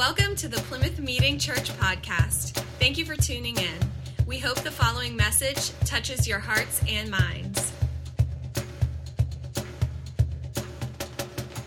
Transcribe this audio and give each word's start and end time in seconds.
Welcome 0.00 0.34
to 0.36 0.48
the 0.48 0.56
Plymouth 0.62 0.98
Meeting 0.98 1.38
Church 1.38 1.70
podcast. 1.72 2.52
Thank 2.78 2.96
you 2.96 3.04
for 3.04 3.16
tuning 3.16 3.58
in. 3.58 3.78
We 4.26 4.38
hope 4.38 4.56
the 4.62 4.70
following 4.70 5.14
message 5.14 5.78
touches 5.80 6.26
your 6.26 6.38
hearts 6.38 6.80
and 6.88 7.10
minds. 7.10 7.74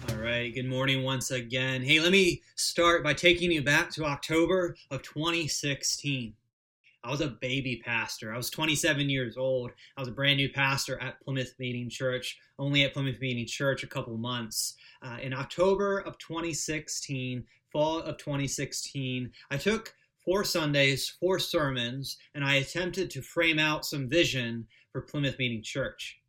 All 0.09 0.15
right, 0.15 0.51
good 0.51 0.65
morning 0.65 1.03
once 1.03 1.29
again. 1.29 1.83
Hey, 1.83 1.99
let 1.99 2.11
me 2.11 2.41
start 2.55 3.03
by 3.03 3.13
taking 3.13 3.51
you 3.51 3.61
back 3.61 3.91
to 3.91 4.05
October 4.05 4.77
of 4.89 5.03
2016. 5.03 6.33
I 7.03 7.11
was 7.11 7.21
a 7.21 7.27
baby 7.41 7.81
pastor. 7.83 8.33
I 8.33 8.37
was 8.37 8.49
27 8.49 9.09
years 9.09 9.35
old. 9.35 9.71
I 9.97 10.01
was 10.01 10.07
a 10.07 10.13
brand 10.13 10.37
new 10.37 10.49
pastor 10.49 10.99
at 11.01 11.19
Plymouth 11.21 11.53
Meeting 11.59 11.89
Church, 11.89 12.37
only 12.57 12.83
at 12.83 12.93
Plymouth 12.93 13.19
Meeting 13.19 13.45
Church 13.45 13.83
a 13.83 13.87
couple 13.87 14.15
months. 14.17 14.75
Uh, 15.01 15.17
in 15.21 15.33
October 15.33 15.99
of 15.99 16.17
2016, 16.17 17.43
fall 17.71 17.99
of 17.99 18.17
2016, 18.17 19.29
I 19.51 19.57
took 19.57 19.93
four 20.23 20.45
Sundays, 20.45 21.09
four 21.19 21.39
sermons, 21.39 22.17
and 22.35 22.45
I 22.45 22.55
attempted 22.55 23.09
to 23.11 23.21
frame 23.21 23.59
out 23.59 23.85
some 23.85 24.07
vision 24.07 24.65
for 24.93 25.01
Plymouth 25.01 25.37
Meeting 25.37 25.61
Church. 25.61 26.19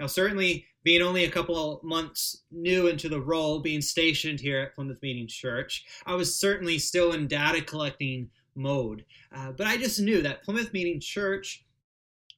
Now, 0.00 0.06
certainly, 0.06 0.66
being 0.82 1.02
only 1.02 1.24
a 1.24 1.30
couple 1.30 1.80
months 1.82 2.42
new 2.50 2.88
into 2.88 3.08
the 3.08 3.20
role, 3.20 3.60
being 3.60 3.80
stationed 3.80 4.40
here 4.40 4.60
at 4.60 4.74
Plymouth 4.74 5.00
Meeting 5.02 5.28
Church, 5.28 5.84
I 6.04 6.14
was 6.14 6.38
certainly 6.38 6.78
still 6.78 7.12
in 7.12 7.28
data 7.28 7.62
collecting 7.62 8.30
mode. 8.56 9.04
Uh, 9.34 9.52
but 9.52 9.66
I 9.66 9.76
just 9.76 10.00
knew 10.00 10.22
that 10.22 10.42
Plymouth 10.42 10.72
Meeting 10.72 11.00
Church, 11.00 11.64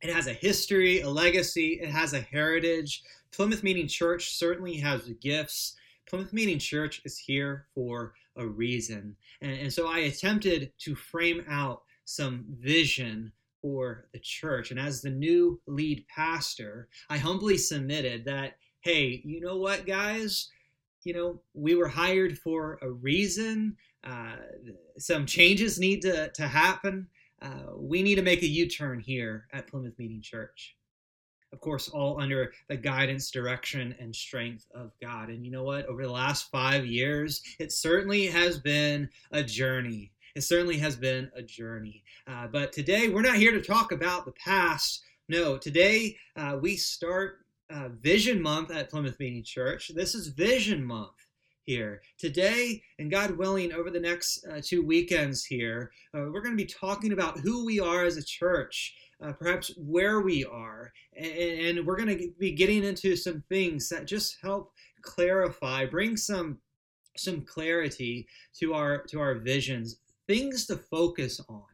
it 0.02 0.12
has 0.12 0.26
a 0.26 0.32
history, 0.32 1.00
a 1.00 1.08
legacy, 1.08 1.78
it 1.80 1.90
has 1.90 2.12
a 2.12 2.20
heritage. 2.20 3.02
Plymouth 3.32 3.62
Meeting 3.62 3.88
Church 3.88 4.34
certainly 4.34 4.76
has 4.76 5.08
gifts. 5.20 5.76
Plymouth 6.06 6.32
Meeting 6.32 6.58
Church 6.58 7.02
is 7.04 7.18
here 7.18 7.66
for 7.74 8.14
a 8.36 8.46
reason. 8.46 9.16
And, 9.40 9.52
and 9.52 9.72
so 9.72 9.88
I 9.88 9.98
attempted 10.00 10.72
to 10.78 10.94
frame 10.94 11.44
out 11.48 11.82
some 12.04 12.46
vision 12.60 13.32
for 13.60 14.06
the 14.12 14.18
church. 14.20 14.70
And 14.70 14.80
as 14.80 15.02
the 15.02 15.10
new 15.10 15.60
lead 15.66 16.06
pastor, 16.08 16.88
I 17.10 17.18
humbly 17.18 17.58
submitted 17.58 18.24
that, 18.24 18.56
hey, 18.80 19.20
you 19.24 19.40
know 19.40 19.56
what, 19.56 19.86
guys? 19.86 20.48
You 21.04 21.14
know, 21.14 21.40
we 21.54 21.74
were 21.74 21.88
hired 21.88 22.38
for 22.38 22.78
a 22.82 22.90
reason. 22.90 23.76
Uh, 24.04 24.36
some 24.98 25.26
changes 25.26 25.78
need 25.78 26.02
to, 26.02 26.28
to 26.30 26.46
happen. 26.46 27.06
Uh, 27.40 27.72
we 27.76 28.02
need 28.02 28.16
to 28.16 28.22
make 28.22 28.42
a 28.42 28.46
U 28.46 28.68
turn 28.68 29.00
here 29.00 29.46
at 29.52 29.66
Plymouth 29.66 29.98
Meeting 29.98 30.22
Church 30.22 30.76
of 31.52 31.60
course, 31.60 31.88
all 31.88 32.20
under 32.20 32.52
the 32.68 32.76
guidance, 32.76 33.30
direction, 33.30 33.94
and 33.98 34.14
strength 34.14 34.66
of 34.74 34.92
God. 35.00 35.30
And 35.30 35.44
you 35.44 35.50
know 35.50 35.64
what? 35.64 35.86
Over 35.86 36.02
the 36.02 36.12
last 36.12 36.50
five 36.50 36.86
years, 36.86 37.42
it 37.58 37.72
certainly 37.72 38.26
has 38.26 38.58
been 38.58 39.08
a 39.32 39.42
journey. 39.42 40.12
It 40.34 40.42
certainly 40.42 40.78
has 40.78 40.96
been 40.96 41.30
a 41.34 41.42
journey. 41.42 42.04
Uh, 42.26 42.46
but 42.48 42.72
today, 42.72 43.08
we're 43.08 43.22
not 43.22 43.36
here 43.36 43.52
to 43.52 43.62
talk 43.62 43.92
about 43.92 44.24
the 44.24 44.32
past. 44.32 45.02
No, 45.28 45.56
today 45.56 46.16
uh, 46.36 46.58
we 46.60 46.76
start 46.76 47.38
uh, 47.70 47.88
Vision 48.00 48.40
Month 48.40 48.70
at 48.70 48.90
Plymouth 48.90 49.18
Meeting 49.18 49.42
Church. 49.42 49.90
This 49.94 50.14
is 50.14 50.28
Vision 50.28 50.84
Month 50.84 51.27
here. 51.68 52.00
Today, 52.18 52.82
and 52.98 53.10
God 53.10 53.32
willing, 53.32 53.74
over 53.74 53.90
the 53.90 54.00
next 54.00 54.42
uh, 54.50 54.62
two 54.64 54.82
weekends 54.82 55.44
here, 55.44 55.92
uh, 56.14 56.24
we're 56.32 56.40
going 56.40 56.56
to 56.56 56.64
be 56.64 56.64
talking 56.64 57.12
about 57.12 57.38
who 57.40 57.66
we 57.66 57.78
are 57.78 58.04
as 58.04 58.16
a 58.16 58.24
church 58.24 58.94
uh, 59.22 59.32
perhaps 59.32 59.72
where 59.76 60.20
we 60.20 60.44
are. 60.44 60.92
And, 61.16 61.78
and 61.78 61.86
we're 61.86 61.96
going 61.96 62.16
to 62.16 62.30
be 62.38 62.52
getting 62.52 62.84
into 62.84 63.16
some 63.16 63.42
things 63.48 63.88
that 63.88 64.06
just 64.06 64.38
help 64.40 64.72
clarify, 65.02 65.84
bring 65.86 66.16
some 66.16 66.58
some 67.16 67.42
clarity 67.42 68.28
to 68.60 68.74
our 68.74 69.02
to 69.08 69.20
our 69.20 69.34
visions, 69.34 69.96
things 70.26 70.66
to 70.66 70.76
focus 70.76 71.40
on. 71.48 71.64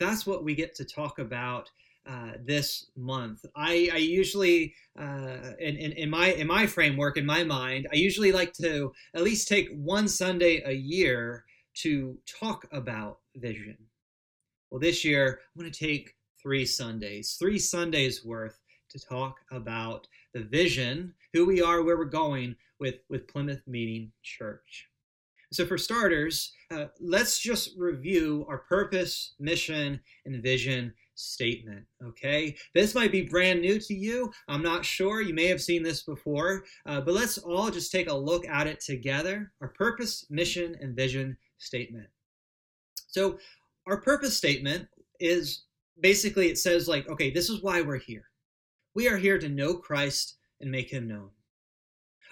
That's 0.00 0.26
what 0.26 0.44
we 0.44 0.54
get 0.54 0.74
to 0.76 0.84
talk 0.84 1.18
about 1.18 1.70
uh, 2.08 2.32
this 2.44 2.86
month. 2.96 3.44
I, 3.56 3.90
I 3.92 3.96
usually, 3.96 4.74
uh, 4.98 5.52
in, 5.58 5.76
in, 5.76 5.92
in, 5.92 6.10
my 6.10 6.32
in 6.32 6.46
my 6.46 6.66
framework, 6.66 7.16
in 7.16 7.26
my 7.26 7.42
mind, 7.42 7.88
I 7.92 7.96
usually 7.96 8.32
like 8.32 8.52
to 8.54 8.92
at 9.14 9.22
least 9.22 9.48
take 9.48 9.68
one 9.74 10.08
Sunday 10.08 10.62
a 10.64 10.72
year 10.72 11.44
to 11.82 12.16
talk 12.40 12.66
about 12.72 13.18
vision. 13.36 13.76
Well, 14.70 14.80
this 14.80 15.04
year 15.04 15.40
I'm 15.54 15.60
going 15.60 15.72
to 15.72 15.78
take 15.86 16.14
three 16.40 16.64
Sundays, 16.64 17.36
three 17.38 17.58
Sundays 17.58 18.24
worth 18.24 18.58
to 18.90 18.98
talk 18.98 19.36
about 19.50 20.06
the 20.32 20.44
vision, 20.44 21.12
who 21.32 21.46
we 21.46 21.60
are, 21.60 21.82
where 21.82 21.98
we're 21.98 22.04
going 22.04 22.56
with, 22.78 22.96
with 23.08 23.26
Plymouth 23.26 23.62
Meeting 23.66 24.12
Church. 24.22 24.88
So, 25.52 25.64
for 25.64 25.78
starters, 25.78 26.52
uh, 26.70 26.86
let's 27.00 27.38
just 27.38 27.70
review 27.78 28.44
our 28.48 28.58
purpose, 28.58 29.34
mission, 29.38 30.00
and 30.24 30.42
vision 30.42 30.92
statement. 31.16 31.84
Okay, 32.04 32.56
this 32.74 32.94
might 32.94 33.10
be 33.10 33.22
brand 33.22 33.60
new 33.60 33.80
to 33.80 33.94
you. 33.94 34.32
I'm 34.48 34.62
not 34.62 34.84
sure. 34.84 35.20
You 35.20 35.34
may 35.34 35.46
have 35.46 35.62
seen 35.62 35.82
this 35.82 36.02
before, 36.02 36.64
uh, 36.86 37.00
but 37.00 37.14
let's 37.14 37.38
all 37.38 37.70
just 37.70 37.90
take 37.90 38.08
a 38.08 38.14
look 38.14 38.46
at 38.46 38.66
it 38.66 38.80
together. 38.80 39.52
Our 39.60 39.68
purpose, 39.68 40.26
mission, 40.30 40.76
and 40.80 40.94
vision 40.94 41.36
statement. 41.58 42.06
So, 43.08 43.38
our 43.86 44.00
purpose 44.00 44.36
statement 44.36 44.88
is 45.20 45.64
basically 46.00 46.48
it 46.48 46.58
says 46.58 46.88
like 46.88 47.08
okay 47.08 47.30
this 47.30 47.48
is 47.48 47.62
why 47.62 47.80
we're 47.80 47.98
here 47.98 48.24
we 48.94 49.08
are 49.08 49.16
here 49.16 49.38
to 49.38 49.48
know 49.48 49.74
christ 49.74 50.36
and 50.60 50.70
make 50.70 50.90
him 50.90 51.08
known 51.08 51.30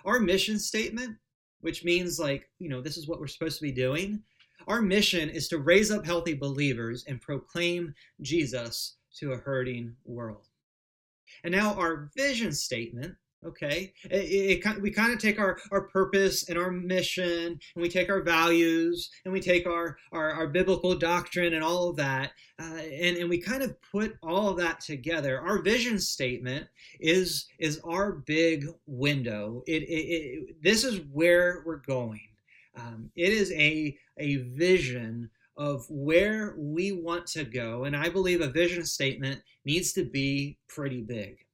our 0.04 0.20
mission 0.20 0.58
statement 0.58 1.16
which 1.60 1.84
means 1.84 2.18
like 2.18 2.50
you 2.58 2.68
know 2.68 2.80
this 2.80 2.96
is 2.96 3.08
what 3.08 3.20
we're 3.20 3.26
supposed 3.26 3.58
to 3.58 3.64
be 3.64 3.72
doing 3.72 4.22
our 4.66 4.82
mission 4.82 5.28
is 5.28 5.48
to 5.48 5.58
raise 5.58 5.90
up 5.90 6.04
healthy 6.04 6.34
believers 6.34 7.04
and 7.06 7.20
proclaim 7.20 7.94
jesus 8.20 8.96
to 9.18 9.32
a 9.32 9.36
hurting 9.36 9.94
world. 10.04 10.48
And 11.44 11.52
now 11.52 11.74
our 11.74 12.10
vision 12.16 12.52
statement 12.52 13.14
okay 13.44 13.92
it, 14.04 14.16
it, 14.16 14.66
it, 14.66 14.80
we 14.80 14.90
kind 14.90 15.12
of 15.12 15.18
take 15.18 15.38
our, 15.38 15.58
our 15.70 15.82
purpose 15.82 16.48
and 16.48 16.58
our 16.58 16.70
mission 16.70 17.58
and 17.74 17.82
we 17.82 17.90
take 17.90 18.08
our 18.08 18.22
values 18.22 19.10
and 19.24 19.34
we 19.34 19.40
take 19.40 19.66
our, 19.66 19.98
our, 20.12 20.32
our 20.32 20.46
biblical 20.46 20.94
doctrine 20.94 21.52
and 21.52 21.62
all 21.62 21.90
of 21.90 21.96
that 21.96 22.32
uh, 22.60 22.76
and, 22.76 23.16
and 23.16 23.28
we 23.28 23.38
kind 23.38 23.62
of 23.62 23.74
put 23.82 24.16
all 24.22 24.48
of 24.48 24.56
that 24.56 24.80
together. 24.80 25.40
Our 25.40 25.60
vision 25.60 25.98
statement 25.98 26.68
is 27.00 27.46
is 27.58 27.80
our 27.84 28.12
big 28.12 28.66
window. 28.86 29.64
It, 29.66 29.82
it 29.88 30.62
this 30.62 30.84
is 30.84 31.00
where 31.12 31.64
we're 31.66 31.78
going. 31.78 32.28
Um, 32.76 33.10
it 33.16 33.32
is 33.32 33.50
a 33.52 33.96
a 34.18 34.36
vision 34.36 35.30
of 35.56 35.86
where 35.88 36.54
we 36.58 36.92
want 36.92 37.26
to 37.26 37.44
go 37.44 37.84
and 37.84 37.96
i 37.96 38.08
believe 38.08 38.40
a 38.40 38.48
vision 38.48 38.84
statement 38.84 39.40
needs 39.64 39.92
to 39.92 40.04
be 40.04 40.58
pretty 40.68 41.00
big 41.00 41.44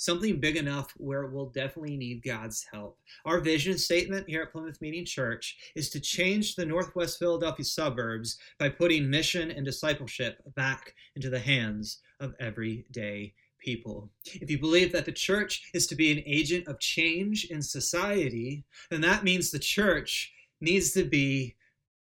something 0.00 0.40
big 0.40 0.56
enough 0.56 0.94
where 0.96 1.24
it 1.24 1.32
will 1.32 1.50
definitely 1.50 1.94
need 1.94 2.22
God's 2.22 2.66
help. 2.72 2.98
Our 3.26 3.38
vision 3.38 3.76
statement 3.76 4.26
here 4.26 4.40
at 4.40 4.50
Plymouth 4.50 4.80
Meeting 4.80 5.04
Church 5.04 5.58
is 5.74 5.90
to 5.90 6.00
change 6.00 6.54
the 6.54 6.64
Northwest 6.64 7.18
Philadelphia 7.18 7.66
suburbs 7.66 8.38
by 8.58 8.70
putting 8.70 9.10
mission 9.10 9.50
and 9.50 9.62
discipleship 9.62 10.38
back 10.56 10.94
into 11.16 11.28
the 11.28 11.38
hands 11.38 11.98
of 12.18 12.34
everyday 12.40 13.34
people. 13.58 14.08
If 14.24 14.50
you 14.50 14.58
believe 14.58 14.90
that 14.92 15.04
the 15.04 15.12
church 15.12 15.68
is 15.74 15.86
to 15.88 15.94
be 15.94 16.10
an 16.10 16.22
agent 16.24 16.66
of 16.66 16.80
change 16.80 17.48
in 17.50 17.60
society, 17.60 18.64
then 18.90 19.02
that 19.02 19.22
means 19.22 19.50
the 19.50 19.58
church 19.58 20.32
needs 20.62 20.92
to 20.92 21.04
be 21.04 21.56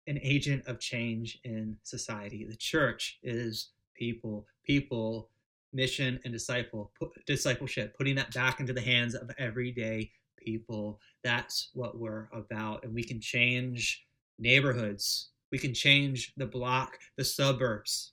an 0.07 0.19
agent 0.23 0.67
of 0.67 0.79
change 0.79 1.41
in 1.45 1.77
society. 1.83 2.45
The 2.45 2.57
church 2.57 3.19
is 3.23 3.71
people. 3.95 4.47
People 4.65 5.31
mission 5.73 6.19
and 6.25 6.33
disciple 6.33 6.93
discipleship, 7.27 7.97
putting 7.97 8.17
that 8.17 8.33
back 8.33 8.61
into 8.61 8.73
the 8.73 8.81
hands 8.81 9.15
of 9.15 9.31
everyday 9.39 10.11
people. 10.39 10.99
That's 11.23 11.71
what 11.75 11.99
we're 11.99 12.29
about, 12.33 12.85
and 12.85 12.95
we 12.95 13.05
can 13.05 13.21
change 13.21 14.07
neighborhoods. 14.39 15.31
We 15.53 15.59
can 15.59 15.75
change 15.75 16.33
the 16.37 16.47
block, 16.47 16.99
the 17.17 17.25
suburbs. 17.25 18.13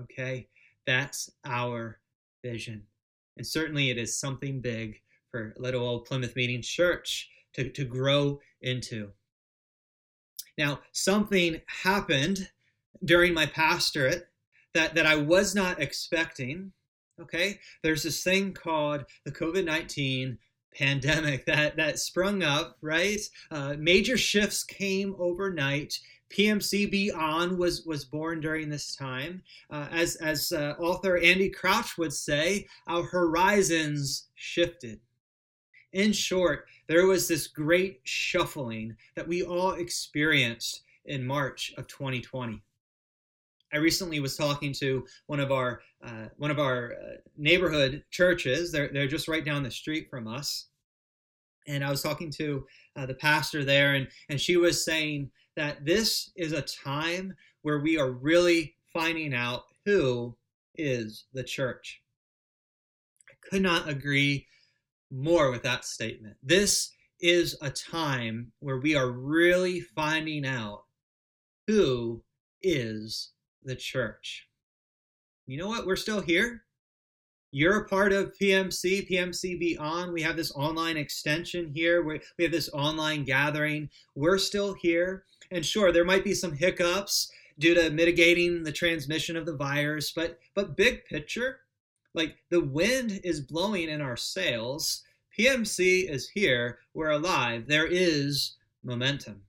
Okay, 0.00 0.48
that's 0.86 1.30
our 1.44 2.00
vision, 2.42 2.82
and 3.36 3.46
certainly 3.46 3.90
it 3.90 3.98
is 3.98 4.18
something 4.18 4.60
big 4.60 5.00
for 5.30 5.54
little 5.58 5.86
old 5.86 6.06
Plymouth 6.06 6.36
Meeting 6.36 6.62
Church 6.62 7.28
to, 7.54 7.68
to 7.70 7.84
grow 7.84 8.40
into. 8.62 9.10
Now, 10.60 10.80
something 10.92 11.58
happened 11.84 12.50
during 13.02 13.32
my 13.32 13.46
pastorate 13.46 14.28
that, 14.74 14.94
that 14.94 15.06
I 15.06 15.16
was 15.16 15.54
not 15.54 15.80
expecting. 15.80 16.72
Okay, 17.18 17.58
there's 17.82 18.02
this 18.02 18.22
thing 18.22 18.52
called 18.52 19.06
the 19.24 19.32
COVID 19.32 19.64
19 19.64 20.36
pandemic 20.74 21.46
that, 21.46 21.76
that 21.76 21.98
sprung 21.98 22.42
up, 22.42 22.76
right? 22.82 23.20
Uh, 23.50 23.76
major 23.78 24.18
shifts 24.18 24.62
came 24.62 25.16
overnight. 25.18 25.98
PMC 26.28 26.90
Beyond 26.90 27.56
was, 27.58 27.86
was 27.86 28.04
born 28.04 28.42
during 28.42 28.68
this 28.68 28.94
time. 28.94 29.42
Uh, 29.70 29.86
as 29.90 30.16
as 30.16 30.52
uh, 30.52 30.74
author 30.78 31.16
Andy 31.16 31.48
Crouch 31.48 31.96
would 31.96 32.12
say, 32.12 32.66
our 32.86 33.02
horizons 33.02 34.26
shifted. 34.34 35.00
In 35.92 36.12
short, 36.12 36.66
there 36.86 37.06
was 37.06 37.26
this 37.26 37.48
great 37.48 38.00
shuffling 38.04 38.96
that 39.16 39.26
we 39.26 39.42
all 39.42 39.72
experienced 39.72 40.82
in 41.06 41.26
March 41.26 41.72
of 41.76 41.88
2020. 41.88 42.62
I 43.72 43.76
recently 43.76 44.20
was 44.20 44.36
talking 44.36 44.72
to 44.74 45.04
one 45.26 45.40
of 45.40 45.52
our 45.52 45.82
uh, 46.04 46.26
one 46.36 46.50
of 46.50 46.58
our 46.58 46.92
uh, 46.92 47.16
neighborhood 47.36 48.02
churches. 48.10 48.72
They're 48.72 48.88
they're 48.88 49.06
just 49.06 49.28
right 49.28 49.44
down 49.44 49.62
the 49.62 49.70
street 49.70 50.08
from 50.10 50.26
us, 50.26 50.66
and 51.66 51.84
I 51.84 51.90
was 51.90 52.02
talking 52.02 52.30
to 52.32 52.66
uh, 52.96 53.06
the 53.06 53.14
pastor 53.14 53.64
there, 53.64 53.94
and 53.94 54.08
and 54.28 54.40
she 54.40 54.56
was 54.56 54.84
saying 54.84 55.30
that 55.56 55.84
this 55.84 56.30
is 56.36 56.52
a 56.52 56.62
time 56.62 57.34
where 57.62 57.80
we 57.80 57.98
are 57.98 58.10
really 58.10 58.74
finding 58.92 59.34
out 59.34 59.64
who 59.84 60.36
is 60.76 61.24
the 61.32 61.44
church. 61.44 62.02
I 63.28 63.34
could 63.48 63.62
not 63.62 63.88
agree 63.88 64.46
more 65.10 65.50
with 65.50 65.62
that 65.62 65.84
statement. 65.84 66.36
This 66.42 66.92
is 67.20 67.56
a 67.60 67.70
time 67.70 68.52
where 68.60 68.78
we 68.78 68.94
are 68.94 69.10
really 69.10 69.80
finding 69.80 70.46
out 70.46 70.84
who 71.66 72.22
is 72.62 73.32
the 73.62 73.76
church. 73.76 74.48
You 75.46 75.58
know 75.58 75.68
what? 75.68 75.86
We're 75.86 75.96
still 75.96 76.20
here. 76.20 76.62
You're 77.52 77.78
a 77.78 77.88
part 77.88 78.12
of 78.12 78.32
PMC, 78.40 79.10
PMC 79.10 79.58
Beyond. 79.58 80.12
We 80.12 80.22
have 80.22 80.36
this 80.36 80.52
online 80.52 80.96
extension 80.96 81.72
here. 81.74 82.02
We, 82.02 82.20
we 82.38 82.44
have 82.44 82.52
this 82.52 82.70
online 82.72 83.24
gathering. 83.24 83.90
We're 84.14 84.38
still 84.38 84.74
here. 84.74 85.24
And 85.50 85.66
sure, 85.66 85.90
there 85.90 86.04
might 86.04 86.22
be 86.22 86.34
some 86.34 86.52
hiccups 86.52 87.32
due 87.58 87.74
to 87.74 87.90
mitigating 87.90 88.62
the 88.62 88.72
transmission 88.72 89.36
of 89.36 89.46
the 89.46 89.56
virus, 89.56 90.12
but 90.12 90.38
but 90.54 90.76
big 90.76 91.04
picture, 91.04 91.60
like 92.14 92.36
the 92.50 92.60
wind 92.60 93.20
is 93.24 93.40
blowing 93.40 93.88
in 93.88 94.00
our 94.00 94.16
sails. 94.16 95.02
PMC 95.38 96.10
is 96.10 96.28
here. 96.28 96.78
We're 96.94 97.10
alive. 97.10 97.66
There 97.66 97.86
is 97.86 98.56
momentum. 98.82 99.42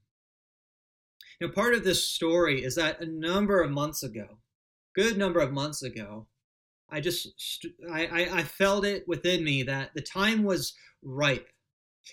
Now, 1.40 1.48
part 1.48 1.74
of 1.74 1.84
this 1.84 2.06
story 2.06 2.63
is 2.63 2.75
that 2.75 3.02
a 3.02 3.06
number 3.06 3.62
of 3.62 3.72
months 3.72 4.04
ago, 4.04 4.38
good 4.94 5.18
number 5.18 5.40
of 5.40 5.52
months 5.52 5.81
ago, 5.81 6.28
I 6.92 7.00
just 7.00 7.66
I, 7.92 8.06
I, 8.06 8.40
I 8.40 8.44
felt 8.44 8.86
it 8.86 9.08
within 9.08 9.44
me 9.44 9.63
that 9.63 9.92
the 9.96 10.02
time 10.02 10.44
was 10.44 10.74
ripe 11.02 11.48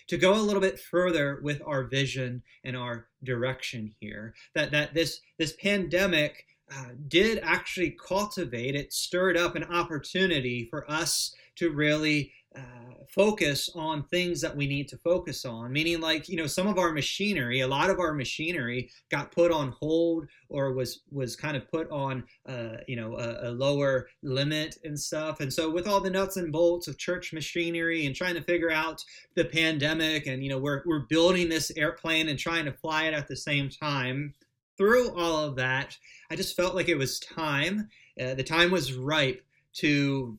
to 0.07 0.17
go 0.17 0.35
a 0.35 0.41
little 0.41 0.61
bit 0.61 0.79
further 0.79 1.41
with 1.43 1.61
our 1.67 1.85
vision 1.85 2.43
and 2.65 2.77
our 2.77 3.09
direction 3.25 3.95
here 4.01 4.35
that 4.55 4.71
that 4.71 4.95
this 4.95 5.21
this 5.39 5.55
pandemic 5.55 6.47
uh, 6.75 6.91
did 7.09 7.41
actually 7.43 7.91
cultivate 7.91 8.75
it 8.75 8.93
stirred 8.93 9.37
up 9.37 9.57
an 9.57 9.65
opportunity 9.65 10.67
for 10.71 10.89
us 10.91 11.35
to 11.57 11.71
really 11.71 12.33
uh, 12.57 12.61
focus 13.09 13.71
on 13.75 14.03
things 14.05 14.41
that 14.41 14.55
we 14.55 14.67
need 14.67 14.89
to 14.89 14.97
focus 14.99 15.45
on. 15.45 15.73
Meaning 15.73 16.01
like 16.01 16.29
you 16.29 16.37
know 16.37 16.47
some 16.47 16.67
of 16.67 16.79
our 16.79 16.93
machinery 16.93 17.61
a 17.61 17.69
lot 17.69 17.91
of 17.91 18.01
our 18.01 18.13
machinery 18.13 18.91
got 19.11 19.33
put 19.33 19.51
on 19.51 19.75
hold 19.81 20.27
or 20.49 20.73
was 20.73 21.01
was 21.11 21.37
kind 21.37 21.57
of 21.57 21.71
put 21.71 21.91
on 21.91 22.25
uh, 22.47 22.77
you 22.87 22.97
know 22.97 23.17
a, 23.17 23.49
a, 23.49 23.51
lower 23.51 24.09
limit 24.23 24.79
and 24.85 24.99
stuff. 24.99 25.41
And 25.41 25.53
so 25.53 25.71
with 25.71 25.87
all 25.87 26.01
the 26.01 26.11
nuts 26.11 26.37
and 26.37 26.53
bolts 26.53 26.89
of 26.89 26.99
church 26.99 27.33
machinery 27.33 28.07
and 28.07 28.15
trying 28.15 28.35
to 28.35 28.43
figure 28.43 28.71
out 28.71 29.05
the 29.35 29.45
pandemic 29.45 30.27
and 30.27 30.43
you 30.43 30.51
know 30.51 30.59
we're, 30.59 30.83
we're 30.87 31.07
building 31.09 31.49
this 31.49 31.71
airplane 31.77 32.29
and 32.29 32.39
trying 32.39 32.65
to 32.65 32.73
fly 32.73 33.05
it 33.05 33.15
at 33.15 33.29
the 33.29 33.37
same 33.37 33.69
time 33.69 34.35
through 34.79 35.11
all 35.11 35.45
of 35.45 35.57
that 35.57 35.99
i 36.31 36.37
just 36.37 36.57
felt 36.57 36.75
like 36.75 36.89
it 36.89 36.97
was 36.97 37.21
time 37.21 37.89
uh, 38.21 38.35
the 38.35 38.43
time 38.43 38.71
was 38.71 38.95
ripe 38.95 39.45
to 39.75 40.39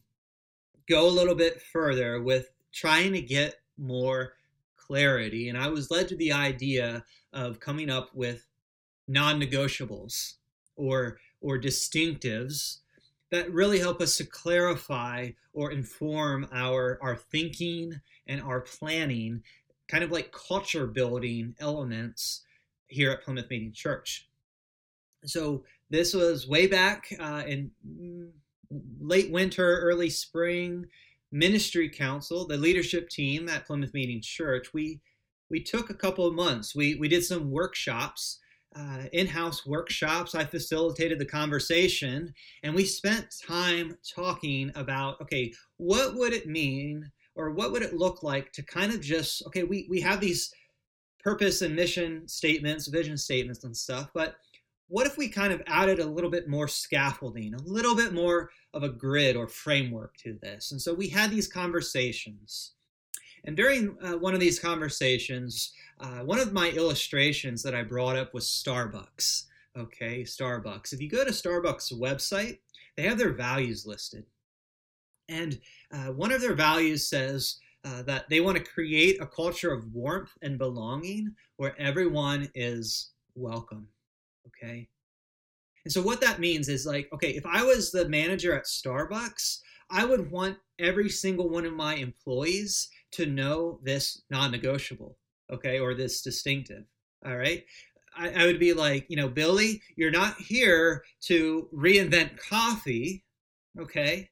go 0.90 1.08
a 1.08 1.12
little 1.12 1.36
bit 1.36 1.62
further 1.62 2.22
with 2.22 2.50
trying 2.74 3.14
to 3.14 3.22
get 3.22 3.62
more 3.78 4.34
clarity. 4.76 5.50
And 5.50 5.58
I 5.58 5.68
was 5.70 5.92
led 5.92 6.08
to 6.10 6.16
the 6.16 6.34
idea 6.34 7.04
of 7.32 7.60
coming 7.60 7.90
up 7.90 8.10
with 8.14 8.46
non 9.08 9.40
negotiables 9.40 10.34
or, 10.76 11.20
or 11.42 11.60
distinctives 11.60 12.80
that 13.32 13.54
really 13.54 13.80
help 13.80 14.02
us 14.02 14.18
to 14.18 14.26
clarify 14.26 15.30
or 15.54 15.72
inform 15.72 16.48
our, 16.52 16.98
our 17.02 17.16
thinking 17.16 18.02
and 18.28 18.42
our 18.42 18.62
planning, 18.62 19.44
kind 19.88 20.04
of 20.04 20.12
like 20.12 20.32
culture 20.32 20.88
building 20.88 21.56
elements 21.60 22.42
here 22.88 23.12
at 23.12 23.24
Plymouth 23.24 23.50
Meeting 23.50 23.72
Church. 23.72 24.29
So 25.26 25.64
this 25.90 26.14
was 26.14 26.48
way 26.48 26.68
back 26.68 27.14
uh, 27.20 27.44
in 27.48 27.72
mm, 27.88 28.30
late 29.00 29.32
winter, 29.32 29.80
early 29.80 30.10
spring, 30.10 30.86
ministry 31.32 31.90
council, 31.90 32.48
the 32.48 32.58
leadership 32.58 33.10
team 33.10 33.50
at 33.50 33.66
Plymouth 33.66 33.94
Meeting 33.94 34.22
Church, 34.22 34.74
we 34.74 35.00
we 35.50 35.64
took 35.64 35.90
a 35.90 35.96
couple 35.96 36.28
of 36.28 36.36
months. 36.36 36.76
We 36.76 36.96
we 36.96 37.08
did 37.08 37.24
some 37.24 37.52
workshops, 37.52 38.40
uh, 38.76 39.04
in-house 39.14 39.66
workshops. 39.66 40.36
I 40.36 40.46
facilitated 40.46 41.20
the 41.20 41.26
conversation, 41.26 42.34
and 42.64 42.76
we 42.76 42.86
spent 42.86 43.36
time 43.48 43.98
talking 44.16 44.72
about 44.76 45.20
okay, 45.22 45.54
what 45.78 46.16
would 46.16 46.34
it 46.34 46.48
mean, 46.48 47.12
or 47.36 47.52
what 47.52 47.72
would 47.72 47.82
it 47.82 47.96
look 47.96 48.24
like 48.24 48.52
to 48.54 48.64
kind 48.64 48.92
of 48.94 49.02
just 49.02 49.44
okay, 49.48 49.64
we 49.64 49.88
we 49.90 50.02
have 50.02 50.20
these 50.20 50.54
purpose 51.24 51.62
and 51.62 51.76
mission 51.76 52.28
statements, 52.28 52.88
vision 52.88 53.18
statements, 53.18 53.64
and 53.64 53.76
stuff, 53.76 54.10
but 54.14 54.36
what 54.90 55.08
if 55.08 55.18
we 55.18 55.30
kind 55.30 55.54
of 55.54 55.62
added 55.68 56.00
a 56.00 56.06
little 56.06 56.32
bit 56.32 56.50
more 56.50 56.68
scaffolding, 56.68 57.54
a 57.54 57.62
little 57.62 57.96
bit 57.96 58.12
more 58.12 58.50
of 58.74 58.84
a 58.84 58.90
grid 58.90 59.36
or 59.36 59.48
framework 59.48 60.18
to 60.18 60.34
this? 60.42 60.72
And 60.72 60.82
so 60.82 60.94
we 60.94 61.08
had 61.08 61.30
these 61.30 61.48
conversations. 61.48 62.74
And 63.46 63.56
during 63.56 63.96
uh, 64.04 64.18
one 64.18 64.34
of 64.34 64.40
these 64.40 64.60
conversations, 64.60 65.74
uh, 66.00 66.20
one 66.20 66.40
of 66.40 66.54
my 66.54 66.70
illustrations 66.72 67.64
that 67.64 67.76
I 67.76 67.84
brought 67.84 68.18
up 68.18 68.34
was 68.34 68.46
Starbucks. 68.46 69.46
Okay, 69.78 70.24
Starbucks. 70.24 70.92
If 70.92 71.02
you 71.02 71.10
go 71.10 71.24
to 71.24 71.32
Starbucks' 71.32 71.94
website, 71.94 72.58
they 72.98 73.04
have 73.04 73.18
their 73.18 73.34
values 73.34 73.86
listed. 73.86 74.26
And 75.30 75.60
uh, 75.94 76.08
one 76.08 76.32
of 76.32 76.42
their 76.42 76.56
values 76.56 77.08
says 77.08 77.58
uh, 77.86 78.02
that 78.04 78.28
they 78.28 78.42
want 78.42 78.58
to 78.58 78.64
create 78.64 79.22
a 79.22 79.28
culture 79.28 79.72
of 79.72 79.94
warmth 79.94 80.32
and 80.42 80.58
belonging 80.58 81.36
where 81.58 81.80
everyone 81.80 82.50
is 82.56 83.12
welcome. 83.36 83.88
Okay. 84.50 84.88
And 85.86 85.92
so 85.92 86.02
what 86.02 86.22
that 86.22 86.40
means 86.40 86.70
is 86.70 86.86
like, 86.86 87.10
okay, 87.14 87.32
if 87.32 87.46
I 87.46 87.64
was 87.64 87.92
the 87.92 88.08
manager 88.10 88.54
at 88.56 88.66
Starbucks, 88.66 89.60
I 89.90 90.06
would 90.06 90.30
want 90.30 90.58
every 90.78 91.10
single 91.10 91.50
one 91.50 91.66
of 91.66 91.74
my 91.74 91.96
employees 91.96 92.90
to 93.12 93.26
know 93.26 93.80
this 93.84 94.22
non 94.30 94.52
negotiable, 94.52 95.18
okay, 95.52 95.80
or 95.80 95.94
this 95.94 96.22
distinctive. 96.22 96.84
All 97.26 97.38
right. 97.38 97.66
I, 98.16 98.30
I, 98.32 98.46
would 98.46 98.60
be 98.60 98.74
like, 98.74 99.06
you 99.10 99.16
know, 99.16 99.30
Billy, 99.30 99.82
you're 99.96 100.12
not 100.12 100.36
here 100.38 101.04
to 101.22 101.70
reinvent 101.74 102.38
coffee, 102.38 103.24
okay? 103.80 104.30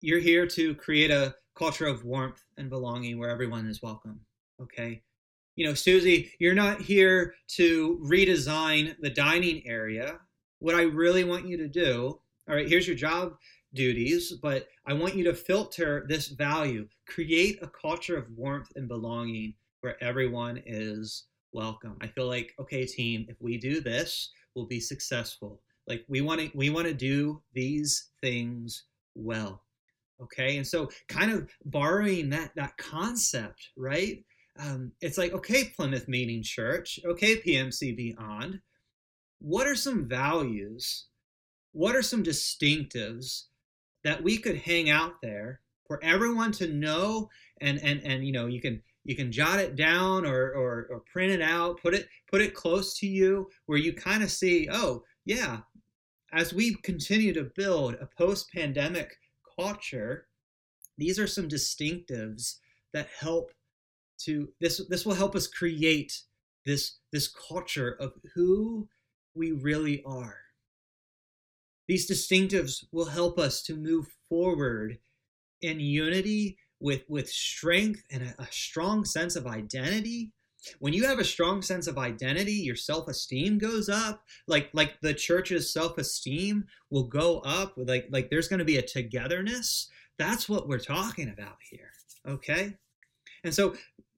You're 0.00 0.20
here 0.20 0.46
to 0.46 0.74
create 0.74 1.10
a 1.10 1.34
culture 1.54 1.86
of 1.86 2.04
warmth 2.04 2.42
and 2.56 2.70
belonging 2.70 3.18
where 3.18 3.30
everyone 3.30 3.66
is 3.66 3.82
welcome, 3.82 4.20
okay? 4.60 5.02
You 5.56 5.66
know, 5.66 5.74
Susie, 5.74 6.32
you're 6.38 6.54
not 6.54 6.80
here 6.80 7.34
to 7.56 8.00
redesign 8.04 8.96
the 9.00 9.10
dining 9.10 9.62
area. 9.66 10.18
What 10.60 10.74
I 10.74 10.82
really 10.82 11.24
want 11.24 11.46
you 11.46 11.56
to 11.58 11.68
do, 11.68 12.20
all 12.48 12.54
right, 12.54 12.68
here's 12.68 12.86
your 12.86 12.96
job 12.96 13.34
duties, 13.74 14.32
but 14.42 14.68
I 14.86 14.92
want 14.92 15.14
you 15.14 15.24
to 15.24 15.34
filter 15.34 16.04
this 16.08 16.28
value, 16.28 16.88
create 17.06 17.58
a 17.62 17.68
culture 17.68 18.16
of 18.16 18.30
warmth 18.36 18.70
and 18.76 18.88
belonging 18.88 19.54
where 19.80 20.02
everyone 20.02 20.62
is 20.64 21.24
welcome. 21.52 21.96
I 22.00 22.06
feel 22.06 22.26
like, 22.26 22.54
okay, 22.58 22.86
team, 22.86 23.26
if 23.28 23.36
we 23.40 23.58
do 23.58 23.80
this, 23.80 24.30
we'll 24.54 24.66
be 24.66 24.80
successful. 24.80 25.60
Like 25.86 26.04
we 26.08 26.20
want 26.20 26.40
to 26.40 26.50
we 26.54 26.70
want 26.70 26.86
to 26.86 26.94
do 26.94 27.42
these 27.52 28.10
things 28.20 28.84
well. 29.14 29.62
Okay? 30.22 30.56
And 30.56 30.66
so 30.66 30.88
kind 31.08 31.32
of 31.32 31.50
borrowing 31.64 32.30
that 32.30 32.52
that 32.54 32.76
concept, 32.76 33.70
right? 33.76 34.24
Um, 34.58 34.92
it's 35.00 35.18
like, 35.18 35.32
okay, 35.32 35.64
Plymouth 35.64 36.08
Meeting 36.08 36.42
Church, 36.42 37.00
okay, 37.04 37.36
PMC 37.36 37.96
Beyond, 37.96 38.60
what 39.38 39.66
are 39.66 39.74
some 39.74 40.06
values? 40.06 41.06
What 41.72 41.96
are 41.96 42.02
some 42.02 42.22
distinctives 42.22 43.44
that 44.04 44.22
we 44.22 44.38
could 44.38 44.56
hang 44.56 44.90
out 44.90 45.14
there 45.22 45.60
for 45.86 46.02
everyone 46.02 46.52
to 46.52 46.68
know 46.68 47.28
and 47.60 47.78
and 47.82 48.00
and 48.04 48.24
you 48.24 48.32
know 48.32 48.46
you 48.46 48.60
can 48.60 48.82
you 49.04 49.16
can 49.16 49.32
jot 49.32 49.58
it 49.58 49.76
down 49.76 50.24
or 50.24 50.52
or, 50.52 50.86
or 50.90 51.00
print 51.12 51.32
it 51.32 51.42
out, 51.42 51.80
put 51.80 51.94
it 51.94 52.08
put 52.30 52.40
it 52.40 52.54
close 52.54 52.98
to 52.98 53.06
you 53.06 53.48
where 53.66 53.78
you 53.78 53.92
kind 53.92 54.22
of 54.22 54.30
see, 54.30 54.68
oh 54.70 55.02
yeah, 55.24 55.58
as 56.32 56.52
we 56.52 56.74
continue 56.82 57.32
to 57.32 57.50
build 57.56 57.94
a 57.94 58.08
post-pandemic 58.18 59.16
culture, 59.58 60.28
these 60.98 61.18
are 61.18 61.26
some 61.26 61.48
distinctives 61.48 62.58
that 62.92 63.08
help 63.18 63.50
to 64.24 64.48
this 64.60 64.80
this 64.88 65.04
will 65.04 65.14
help 65.14 65.34
us 65.34 65.46
create 65.46 66.20
this 66.64 66.98
this 67.12 67.28
culture 67.28 67.96
of 68.00 68.12
who 68.34 68.88
we 69.34 69.52
really 69.52 70.02
are. 70.04 70.38
These 71.88 72.10
distinctives 72.10 72.84
will 72.92 73.06
help 73.06 73.38
us 73.38 73.62
to 73.64 73.76
move 73.76 74.06
forward 74.28 74.98
in 75.60 75.80
unity 75.80 76.58
with 76.80 77.02
with 77.08 77.28
strength 77.28 78.02
and 78.10 78.22
a, 78.22 78.42
a 78.42 78.46
strong 78.50 79.04
sense 79.04 79.36
of 79.36 79.46
identity. 79.46 80.32
When 80.78 80.92
you 80.92 81.04
have 81.06 81.18
a 81.18 81.24
strong 81.24 81.60
sense 81.60 81.88
of 81.88 81.98
identity 81.98 82.52
your 82.52 82.76
self-esteem 82.76 83.58
goes 83.58 83.88
up. 83.88 84.22
Like 84.46 84.70
like 84.72 85.00
the 85.00 85.14
church's 85.14 85.72
self-esteem 85.72 86.64
will 86.90 87.04
go 87.04 87.40
up. 87.40 87.74
Like 87.76 88.06
like 88.10 88.30
there's 88.30 88.48
going 88.48 88.58
to 88.58 88.64
be 88.64 88.76
a 88.76 88.82
togetherness. 88.82 89.88
That's 90.18 90.48
what 90.48 90.68
we're 90.68 90.78
talking 90.78 91.30
about 91.30 91.56
here 91.68 91.92
okay? 92.26 92.74
And 93.44 93.54
so 93.54 93.74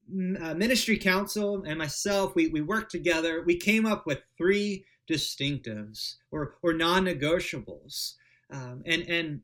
uh, 0.07 0.53
ministry 0.53 0.97
council 0.97 1.63
and 1.65 1.77
myself 1.77 2.35
we, 2.35 2.47
we 2.47 2.61
worked 2.61 2.91
together. 2.91 3.43
We 3.45 3.57
came 3.57 3.85
up 3.85 4.05
with 4.05 4.19
three 4.37 4.85
distinctives 5.09 6.15
or 6.31 6.55
or 6.61 6.73
non-negotiables. 6.73 8.13
Um, 8.51 8.83
and 8.85 9.03
and 9.03 9.41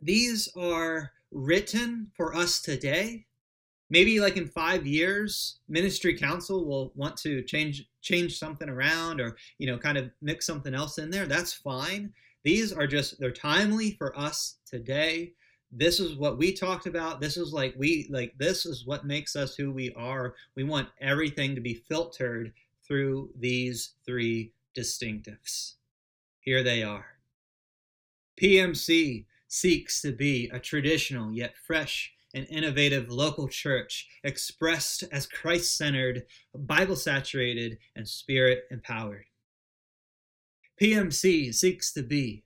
these 0.00 0.48
are 0.56 1.12
written 1.30 2.10
for 2.16 2.34
us 2.34 2.60
today. 2.60 3.26
Maybe 3.90 4.18
like 4.18 4.36
in 4.36 4.48
five 4.48 4.86
years 4.86 5.60
ministry 5.68 6.16
council 6.18 6.64
will 6.64 6.92
want 6.96 7.16
to 7.18 7.42
change 7.42 7.88
change 8.02 8.38
something 8.38 8.68
around 8.68 9.20
or 9.20 9.36
you 9.58 9.66
know 9.66 9.78
kind 9.78 9.98
of 9.98 10.10
mix 10.20 10.46
something 10.46 10.74
else 10.74 10.98
in 10.98 11.10
there. 11.10 11.26
That's 11.26 11.52
fine. 11.52 12.12
These 12.42 12.72
are 12.72 12.86
just 12.86 13.20
they're 13.20 13.30
timely 13.30 13.92
for 13.92 14.18
us 14.18 14.56
today 14.66 15.34
this 15.76 15.98
is 16.00 16.16
what 16.16 16.38
we 16.38 16.52
talked 16.52 16.86
about. 16.86 17.20
This 17.20 17.36
is 17.36 17.52
like 17.52 17.74
we 17.76 18.06
like 18.10 18.34
this 18.38 18.64
is 18.64 18.86
what 18.86 19.06
makes 19.06 19.34
us 19.34 19.54
who 19.56 19.72
we 19.72 19.92
are. 19.94 20.34
We 20.54 20.64
want 20.64 20.88
everything 21.00 21.54
to 21.54 21.60
be 21.60 21.74
filtered 21.74 22.52
through 22.86 23.30
these 23.38 23.94
three 24.06 24.52
distinctives. 24.76 25.74
Here 26.40 26.62
they 26.62 26.82
are. 26.82 27.06
Pmc 28.40 29.24
seeks 29.48 30.02
to 30.02 30.12
be 30.12 30.50
a 30.52 30.58
traditional 30.58 31.32
yet 31.32 31.54
fresh 31.56 32.12
and 32.34 32.46
innovative 32.50 33.10
local 33.10 33.48
church 33.48 34.08
expressed 34.24 35.04
as 35.12 35.26
Christ 35.26 35.76
centered, 35.76 36.24
Bible 36.54 36.96
saturated, 36.96 37.78
and 37.94 38.08
spirit 38.08 38.64
empowered. 38.70 39.26
PMC 40.80 41.54
seeks 41.54 41.92
to 41.92 42.02
be 42.02 42.43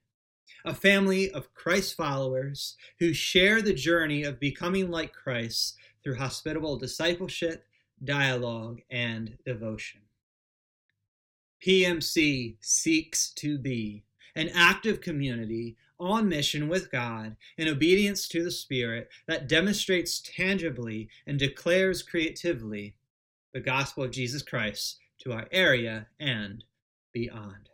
a 0.65 0.75
family 0.75 1.31
of 1.31 1.55
Christ 1.55 1.95
followers 1.97 2.77
who 2.99 3.13
share 3.13 3.63
the 3.63 3.75
journey 3.75 4.25
of 4.25 4.41
becoming 4.41 4.91
like 4.91 5.13
Christ 5.13 5.77
through 6.03 6.17
hospitable 6.17 6.77
discipleship, 6.77 7.65
dialogue, 8.05 8.81
and 8.91 9.37
devotion. 9.45 10.01
PMC 11.65 12.57
seeks 12.61 13.31
to 13.31 13.59
be 13.59 14.05
an 14.37 14.51
active 14.55 15.01
community 15.01 15.77
on 15.99 16.29
mission 16.29 16.69
with 16.69 16.93
God 16.93 17.37
in 17.57 17.69
obedience 17.69 18.29
to 18.29 18.45
the 18.45 18.51
Spirit 18.51 19.09
that 19.27 19.49
demonstrates 19.49 20.21
tangibly 20.21 21.09
and 21.27 21.39
declares 21.39 22.03
creatively 22.03 22.95
the 23.53 23.61
gospel 23.61 24.05
of 24.05 24.13
Jesus 24.13 24.43
Christ 24.43 24.99
to 25.21 25.33
our 25.33 25.49
area 25.51 26.07
and 26.21 26.63
beyond. 27.13 27.69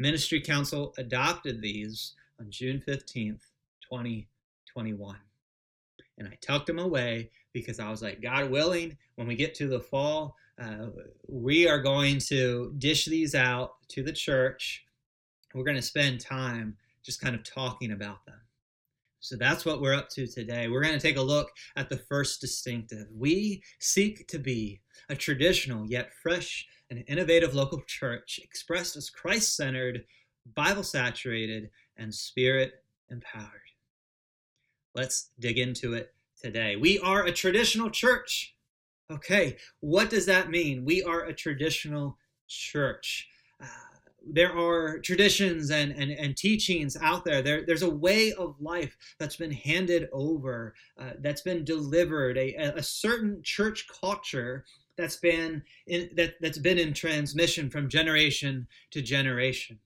Ministry 0.00 0.40
Council 0.40 0.94
adopted 0.96 1.60
these 1.60 2.14
on 2.40 2.46
June 2.50 2.82
15th, 2.88 3.42
2021. 3.82 5.16
And 6.16 6.26
I 6.26 6.38
tucked 6.40 6.66
them 6.66 6.78
away 6.78 7.30
because 7.52 7.78
I 7.78 7.90
was 7.90 8.00
like, 8.00 8.22
God 8.22 8.50
willing, 8.50 8.96
when 9.16 9.28
we 9.28 9.34
get 9.34 9.54
to 9.56 9.68
the 9.68 9.78
fall, 9.78 10.36
uh, 10.58 10.86
we 11.28 11.68
are 11.68 11.82
going 11.82 12.18
to 12.28 12.74
dish 12.78 13.04
these 13.04 13.34
out 13.34 13.72
to 13.88 14.02
the 14.02 14.12
church. 14.12 14.86
We're 15.54 15.64
going 15.64 15.76
to 15.76 15.82
spend 15.82 16.20
time 16.20 16.78
just 17.02 17.20
kind 17.20 17.34
of 17.34 17.44
talking 17.44 17.92
about 17.92 18.24
them. 18.24 18.40
So 19.20 19.36
that's 19.36 19.66
what 19.66 19.82
we're 19.82 19.94
up 19.94 20.08
to 20.10 20.26
today. 20.26 20.68
We're 20.68 20.82
going 20.82 20.98
to 20.98 21.06
take 21.06 21.18
a 21.18 21.22
look 21.22 21.50
at 21.76 21.90
the 21.90 21.98
first 21.98 22.40
distinctive. 22.40 23.06
We 23.14 23.62
seek 23.80 24.26
to 24.28 24.38
be 24.38 24.80
a 25.10 25.14
traditional 25.14 25.86
yet 25.86 26.10
fresh 26.22 26.66
and 26.90 27.04
innovative 27.06 27.54
local 27.54 27.80
church 27.86 28.40
expressed 28.42 28.96
as 28.96 29.10
Christ 29.10 29.56
centered, 29.56 30.04
Bible 30.54 30.82
saturated, 30.82 31.70
and 31.96 32.14
spirit 32.14 32.84
empowered. 33.10 33.50
Let's 34.94 35.30
dig 35.38 35.58
into 35.58 35.94
it 35.94 36.14
today. 36.40 36.76
We 36.76 36.98
are 37.00 37.24
a 37.24 37.32
traditional 37.32 37.90
church. 37.90 38.54
Okay, 39.10 39.56
what 39.80 40.10
does 40.10 40.26
that 40.26 40.50
mean? 40.50 40.84
We 40.84 41.02
are 41.02 41.24
a 41.24 41.32
traditional 41.32 42.16
church. 42.48 43.28
Uh, 43.60 43.66
there 44.26 44.56
are 44.56 44.98
traditions 44.98 45.70
and, 45.70 45.92
and, 45.92 46.10
and 46.10 46.36
teachings 46.36 46.96
out 47.00 47.24
there. 47.24 47.42
there. 47.42 47.64
There's 47.64 47.82
a 47.82 47.90
way 47.90 48.32
of 48.32 48.60
life 48.60 48.96
that's 49.18 49.36
been 49.36 49.52
handed 49.52 50.08
over, 50.12 50.74
uh, 50.98 51.12
that's 51.20 51.40
been 51.40 51.64
delivered, 51.64 52.36
a, 52.36 52.54
a 52.76 52.82
certain 52.82 53.42
church 53.42 53.86
culture 54.00 54.64
that's 55.00 55.16
been 55.16 55.62
in 55.86 56.10
that, 56.14 56.34
that's 56.40 56.58
been 56.58 56.78
in 56.78 56.92
transmission 56.92 57.70
from 57.70 57.88
generation 57.88 58.66
to 58.90 59.02
generation. 59.02 59.78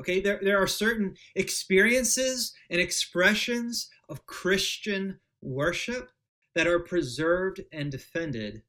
Okay, 0.00 0.20
there, 0.20 0.38
there 0.42 0.62
are 0.62 0.66
certain 0.66 1.16
experiences 1.34 2.52
and 2.70 2.80
expressions 2.80 3.88
of 4.08 4.26
Christian 4.26 5.18
worship 5.42 6.10
that 6.54 6.68
are 6.68 6.78
preserved 6.78 7.60
and 7.72 7.90
defended 7.90 8.62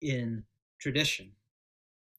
in 0.00 0.44
tradition. 0.78 1.32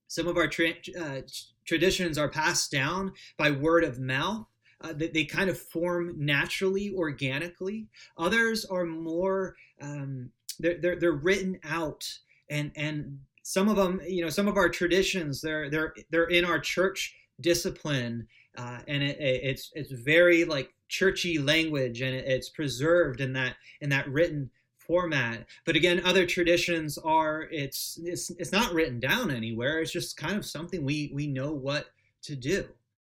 Some 0.07 0.27
of 0.27 0.38
our 0.38 0.48
tra- 0.48 0.74
uh, 1.00 1.21
traditions 1.65 2.17
are 2.17 2.29
passed 2.29 2.71
down 2.71 3.13
by 3.38 3.51
word 3.51 3.83
of 3.83 4.00
mouth. 4.00 4.45
Uh, 4.81 4.93
they, 4.93 5.07
they, 5.07 5.25
kind 5.25 5.50
of 5.50 5.57
form 5.57 6.15
naturally, 6.17 6.93
organically. 6.95 7.88
Others 8.17 8.65
are 8.65 8.86
more 8.86 9.55
um, 9.81 10.31
they're, 10.59 10.77
they're 10.79 10.95
they're 11.00 11.12
written 11.12 11.59
out, 11.63 12.05
and 12.50 12.72
and 12.75 13.20
some 13.44 13.70
of 13.70 13.75
them, 13.75 14.01
you 14.08 14.24
know, 14.24 14.29
some 14.29 14.48
of 14.48 14.58
our 14.58 14.70
traditions 14.70 15.41
they're 15.41 15.70
they're 15.70 15.94
they're 16.12 16.25
in 16.29 16.46
our 16.46 16.60
church 16.60 17.15
discipline, 17.41 18.27
uh, 18.58 18.79
and 18.88 19.03
it, 19.03 19.18
it's 19.20 19.72
it's 19.74 19.91
very 19.91 20.46
like 20.46 20.74
churchy 20.88 21.39
language, 21.39 22.01
and 22.01 22.15
it's 22.15 22.50
preserved 22.50 23.22
in 23.22 23.34
that 23.34 23.56
in 23.82 23.89
that 23.89 24.08
written 24.10 24.50
format. 24.77 25.46
But 25.65 25.75
again, 25.75 26.01
other 26.03 26.25
traditions 26.25 26.98
are 26.98 27.48
it's 27.51 28.00
it's 28.03 28.29
it's 28.32 28.51
not 28.51 28.74
written 28.74 29.00
down 29.00 29.32
anywhere. 29.32 29.79
It's 29.79 29.91
just 29.91 30.18
kind 30.18 30.38
of 30.38 30.46
something 30.46 30.84
we 30.84 31.12
we 31.13 31.27
know 31.27 31.51
what 31.51 31.88
to 32.24 32.36
do. 32.36 32.68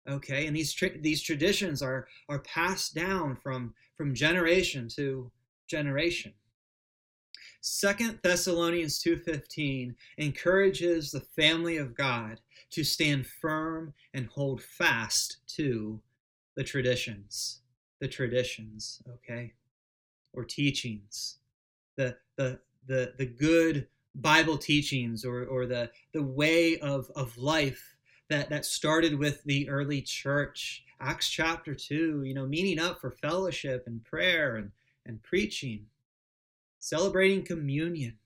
Okay, 0.09 0.47
and 0.47 0.57
these 0.57 0.73
tra- 0.73 0.99
these 0.99 1.23
traditions 1.23 1.83
are 1.83 2.07
are 2.29 2.41
passed 2.41 2.95
down 2.95 3.37
from 3.37 3.75
from 3.97 4.15
generation 4.15 4.89
to 4.97 5.31
generation. 5.67 6.33
Second 7.61 8.21
Thessalonians 8.23 9.03
2:15 9.03 9.95
encourages 10.19 11.11
the 11.11 11.21
family 11.21 11.77
of 11.77 11.95
God 11.95 12.41
to 12.71 12.85
stand 12.85 13.27
firm 13.27 13.95
and 14.15 14.27
hold 14.27 14.63
fast 14.63 15.39
to 15.57 16.01
the 16.55 16.65
traditions. 16.65 17.61
The 18.01 18.09
traditions, 18.09 19.03
okay? 19.09 19.53
Or 20.33 20.45
teachings 20.45 21.41
the 22.01 22.17
the 22.37 22.59
the 22.87 23.15
the 23.19 23.27
good 23.27 23.87
Bible 24.15 24.59
teachings 24.59 25.25
or 25.25 25.45
or 25.45 25.67
the 25.67 25.91
the 26.13 26.23
way 26.23 26.79
of 26.79 27.11
of 27.15 27.37
life 27.37 27.97
that 28.29 28.49
that 28.51 28.65
started 28.65 29.19
with 29.19 29.45
the 29.45 29.69
early 29.69 30.01
church. 30.03 30.85
Acts 31.01 31.29
chapter 31.29 31.75
two, 31.75 32.23
you 32.25 32.35
know, 32.35 32.47
meeting 32.47 32.79
up 32.79 33.01
for 33.01 33.11
fellowship 33.11 33.85
and 33.87 34.03
prayer 34.05 34.57
and 34.57 34.71
and 35.07 35.23
preaching, 35.23 35.87
celebrating 36.81 37.45
communion. 37.45 38.17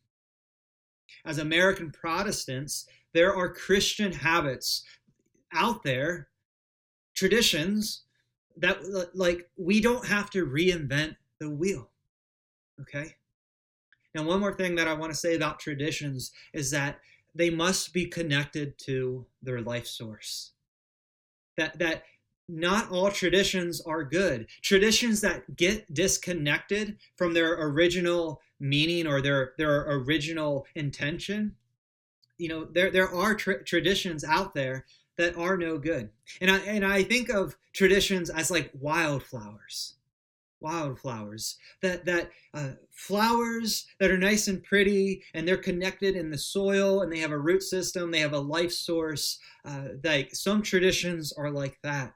As 1.25 1.38
American 1.38 1.90
Protestants, 1.90 2.87
there 3.12 3.34
are 3.34 3.52
Christian 3.52 4.12
habits 4.12 4.82
out 5.52 5.82
there, 5.82 6.28
traditions 7.14 8.02
that 8.56 8.78
like 9.14 9.49
we 9.56 9.80
don't 9.80 10.06
have 10.06 10.30
to 10.30 10.46
reinvent 10.46 11.16
the 11.38 11.50
wheel. 11.50 11.90
Okay? 12.80 13.14
And 14.14 14.26
one 14.26 14.40
more 14.40 14.54
thing 14.54 14.76
that 14.76 14.88
I 14.88 14.94
want 14.94 15.12
to 15.12 15.18
say 15.18 15.34
about 15.34 15.58
traditions 15.58 16.32
is 16.52 16.70
that 16.70 17.00
they 17.34 17.50
must 17.50 17.92
be 17.92 18.06
connected 18.06 18.78
to 18.78 19.26
their 19.42 19.61
life 19.61 19.87
source. 19.87 20.52
That 21.56 21.78
that 21.78 22.04
not 22.49 22.90
all 22.90 23.11
traditions 23.11 23.80
are 23.80 24.04
good. 24.04 24.46
Traditions 24.62 25.20
that 25.23 25.56
get 25.56 25.92
disconnected 25.92 26.99
from 27.16 27.32
their 27.32 27.54
original 27.68 28.40
meaning 28.61 29.06
or 29.06 29.20
their 29.20 29.52
their 29.58 29.82
original 29.90 30.66
intention, 30.75 31.56
you 32.38 32.49
know, 32.49 32.64
there 32.64 32.90
there 32.90 33.08
are 33.08 33.34
tra- 33.34 33.64
traditions 33.64 34.25
out 34.25 34.54
there 34.54 34.87
that 35.16 35.37
are 35.37 35.56
no 35.56 35.78
good. 35.78 36.11
And 36.40 36.50
I 36.50 36.58
and 36.58 36.84
I 36.84 37.02
think 37.02 37.28
of 37.28 37.56
traditions 37.73 38.30
as 38.30 38.50
like 38.50 38.70
wildflowers 38.75 39.94
wildflowers 40.64 41.58
that 41.82 42.06
that 42.06 42.30
uh, 42.54 42.70
flowers 42.90 43.87
that 44.00 44.11
are 44.11 44.16
nice 44.16 44.49
and 44.49 44.64
pretty 44.64 45.23
and 45.34 45.46
they're 45.46 45.58
connected 45.58 46.16
in 46.16 46.30
the 46.30 46.38
soil 46.38 47.02
and 47.02 47.12
they 47.12 47.18
have 47.18 47.32
a 47.32 47.38
root 47.38 47.62
system 47.62 48.11
they 48.11 48.20
have 48.20 48.32
a 48.32 48.38
life 48.38 48.73
source 48.73 49.38
uh, 49.66 49.88
like 50.02 50.34
some 50.34 50.62
traditions 50.62 51.34
are 51.34 51.50
like 51.50 51.78
that 51.82 52.14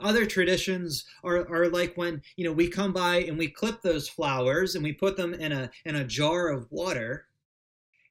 other 0.00 0.26
traditions 0.26 1.04
are, 1.24 1.48
are 1.48 1.68
like 1.68 1.94
when 1.96 2.22
you 2.36 2.44
know 2.44 2.52
we 2.52 2.68
come 2.68 2.92
by 2.92 3.18
and 3.18 3.38
we 3.38 3.48
clip 3.48 3.82
those 3.82 4.08
flowers 4.08 4.74
and 4.74 4.84
we 4.84 4.92
put 4.92 5.16
them 5.16 5.34
in 5.34 5.52
a 5.52 5.70
in 5.84 5.96
a 5.96 6.04
jar 6.04 6.48
of 6.48 6.66
water 6.70 7.26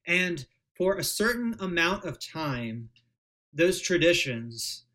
and 0.08 0.46
for 0.82 0.98
a 0.98 1.04
certain 1.04 1.56
amount 1.60 2.06
of 2.06 2.20
time, 2.20 2.90
those 3.54 3.80
traditions 3.80 4.86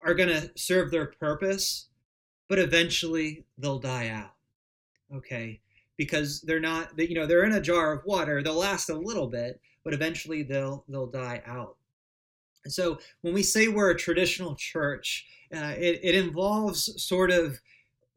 are 0.00 0.14
going 0.14 0.28
to 0.28 0.50
serve 0.54 0.90
their 0.90 1.06
purpose, 1.06 1.88
but 2.48 2.58
eventually 2.58 3.44
they'll 3.56 3.80
die 3.80 4.10
out. 4.10 4.34
Okay? 5.12 5.60
Because 5.96 6.40
they're 6.42 6.60
not, 6.60 6.96
you 6.96 7.16
know, 7.16 7.26
they're 7.26 7.42
in 7.42 7.54
a 7.54 7.60
jar 7.60 7.92
of 7.92 8.04
water. 8.04 8.42
They'll 8.42 8.54
last 8.54 8.90
a 8.90 8.94
little 8.94 9.26
bit, 9.26 9.60
but 9.82 9.92
eventually 9.92 10.44
they'll 10.44 10.84
they'll 10.88 11.08
die 11.08 11.42
out. 11.44 11.77
And 12.64 12.72
so 12.72 12.98
when 13.22 13.34
we 13.34 13.42
say 13.42 13.68
we're 13.68 13.90
a 13.90 13.98
traditional 13.98 14.54
church, 14.54 15.26
uh, 15.54 15.74
it, 15.78 16.00
it 16.02 16.14
involves 16.14 17.02
sort 17.02 17.30
of 17.30 17.58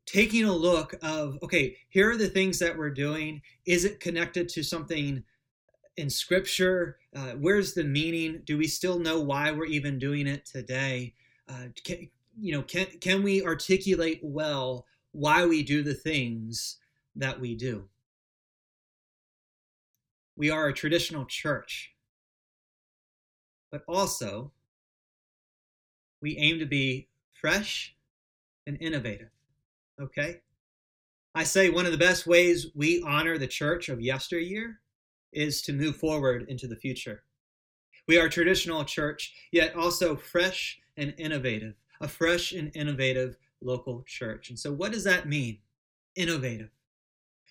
taking 0.06 0.44
a 0.44 0.54
look 0.54 0.96
of 1.04 1.38
okay 1.44 1.78
here 1.90 2.12
are 2.12 2.18
the 2.18 2.28
things 2.28 2.60
that 2.60 2.78
we're 2.78 2.90
doing. 2.90 3.42
Is 3.66 3.86
it 3.86 4.00
connected 4.00 4.50
to 4.50 4.64
something 4.64 5.24
in 5.98 6.10
scripture? 6.10 6.98
Uh, 7.16 7.32
where's 7.40 7.74
the 7.74 7.84
meaning? 7.84 8.42
Do 8.46 8.58
we 8.58 8.68
still 8.68 9.00
know 9.00 9.20
why 9.20 9.52
we're 9.52 9.66
even 9.66 10.00
doing 10.00 10.28
it 10.28 10.46
today? 10.46 11.14
Uh, 11.48 11.68
can, 11.84 12.10
you 12.40 12.54
know 12.54 12.64
can, 12.64 12.88
can 13.00 13.24
we 13.24 13.44
articulate 13.44 14.20
well 14.24 14.86
why 15.12 15.46
we 15.46 15.64
do 15.64 15.84
the 15.84 15.94
things 15.94 16.78
that 17.16 17.40
we 17.40 17.56
do? 17.56 17.88
We 20.36 20.50
are 20.50 20.68
a 20.68 20.74
traditional 20.74 21.26
church 21.26 21.94
but 23.72 23.84
also 23.88 24.52
we 26.22 26.38
aim 26.38 26.60
to 26.60 26.66
be 26.66 27.08
fresh 27.34 27.96
and 28.68 28.78
innovative 28.82 29.30
Okay? 30.02 30.42
I 31.36 31.44
say 31.44 31.70
one 31.70 31.86
of 31.86 31.92
the 31.92 31.98
best 31.98 32.28
ways 32.28 32.68
we 32.76 33.04
honor 33.04 33.38
the 33.38 33.48
church 33.48 33.88
of 33.88 34.02
yesteryear 34.02 34.80
is 35.32 35.62
to 35.64 35.74
move 35.74 35.96
forward 35.96 36.46
into 36.50 36.68
the 36.68 36.76
future. 36.76 37.24
We 38.08 38.18
are 38.18 38.26
a 38.26 38.30
traditional 38.30 38.84
church, 38.84 39.34
yet 39.52 39.76
also 39.76 40.16
fresh 40.16 40.80
and 40.98 41.14
innovative, 41.18 41.76
a 42.02 42.08
fresh 42.08 42.52
and 42.52 42.72
innovative 42.76 43.38
local 43.62 44.04
church. 44.06 44.50
And 44.50 44.60
so, 44.60 44.74
what 44.74 44.92
does 44.92 45.06
that 45.06 45.30
mean? 45.30 45.60
Innovative. 46.16 46.70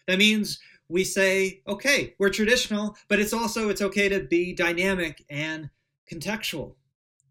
That 0.07 0.19
means 0.19 0.59
we 0.89 1.05
say, 1.05 1.63
okay, 1.67 2.15
we're 2.19 2.31
traditional, 2.31 2.97
but 3.09 3.21
it's 3.21 3.33
also 3.33 3.71
it's 3.71 3.81
okay 3.81 4.09
to 4.09 4.21
be 4.21 4.53
dynamic 4.53 5.25
and 5.31 5.71
contextual. 6.13 6.75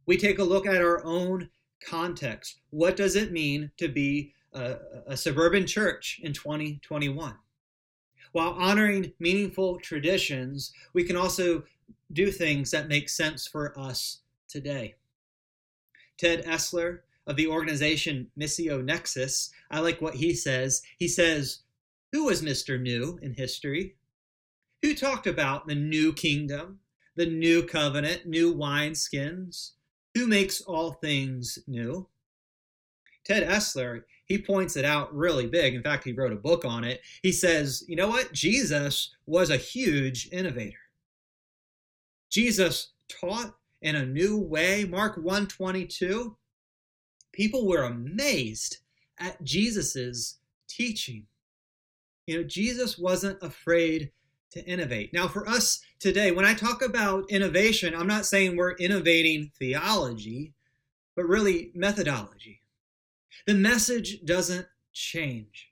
We 0.06 0.18
take 0.18 0.40
a 0.40 0.44
look 0.44 0.66
at 0.66 0.82
our 0.82 1.04
own 1.04 1.50
context. 1.86 2.60
What 2.72 2.96
does 2.96 3.16
it 3.16 3.32
mean 3.32 3.72
to 3.78 3.88
be 3.88 4.34
a, 4.54 4.78
a 5.08 5.18
suburban 5.18 5.66
church 5.68 6.20
in 6.24 6.34
2021. 6.34 7.36
While 8.32 8.52
honoring 8.52 9.14
meaningful 9.20 9.80
traditions, 9.80 10.72
we 10.94 11.04
can 11.04 11.16
also 11.16 11.64
do 12.14 12.32
things 12.32 12.72
that 12.72 12.88
make 12.88 13.10
sense 13.10 13.48
for 13.48 13.78
us 13.78 14.20
today. 14.48 14.96
Ted 16.18 16.46
Esler 16.46 17.00
of 17.26 17.36
the 17.36 17.48
organization 17.48 18.30
Missio 18.38 18.84
Nexus, 18.84 19.52
I 19.72 19.80
like 19.80 20.02
what 20.02 20.16
he 20.16 20.34
says. 20.34 20.82
He 20.98 21.08
says, 21.08 21.60
Who 22.12 22.26
was 22.26 22.42
Mr. 22.42 22.80
New 22.80 23.20
in 23.22 23.34
history? 23.34 23.96
Who 24.82 24.96
talked 24.96 25.28
about 25.28 25.68
the 25.68 25.76
new 25.76 26.14
kingdom, 26.14 26.80
the 27.20 27.26
new 27.26 27.62
covenant, 27.62 28.26
new 28.26 28.56
wineskins? 28.56 29.72
Who 30.16 30.26
makes 30.26 30.62
all 30.62 30.94
things 30.94 31.60
new? 31.68 32.08
Ted 33.26 33.46
Esler, 33.46 34.04
he 34.24 34.42
points 34.42 34.78
it 34.78 34.86
out 34.86 35.14
really 35.14 35.46
big. 35.46 35.76
In 35.76 35.84
fact, 35.84 36.06
he 36.06 36.14
wrote 36.14 36.32
a 36.32 36.38
book 36.38 36.64
on 36.64 36.86
it. 36.86 37.02
He 37.22 37.34
says, 37.34 37.84
you 37.90 37.98
know 37.98 38.08
what? 38.08 38.32
Jesus 38.32 39.14
was 39.26 39.50
a 39.50 39.58
huge 39.58 40.30
innovator. 40.32 40.80
Jesus 42.30 42.94
taught 43.10 43.54
in 43.82 43.98
a 43.98 44.06
new 44.06 44.38
way. 44.38 44.86
Mark 44.86 45.18
122. 45.18 46.38
People 47.34 47.68
were 47.68 47.84
amazed 47.84 48.78
at 49.20 49.44
Jesus's 49.44 50.38
teaching. 50.70 51.26
You 52.28 52.38
know, 52.38 52.44
Jesus 52.44 52.98
wasn't 52.98 53.44
afraid 53.44 54.12
to 54.52 54.66
innovate. 54.66 55.14
Now, 55.14 55.28
for 55.28 55.48
us 55.48 55.82
today, 56.00 56.32
when 56.32 56.46
I 56.46 56.54
talk 56.54 56.82
about 56.82 57.30
innovation, 57.30 57.96
I'm 57.96 58.08
not 58.08 58.26
saying 58.26 58.56
we're 58.56 58.74
innovating 58.74 59.52
theology, 59.58 60.54
but 61.16 61.28
really 61.28 61.72
methodology. 61.76 62.62
The 63.46 63.54
message 63.54 64.26
doesn't 64.26 64.68
change. 64.94 65.72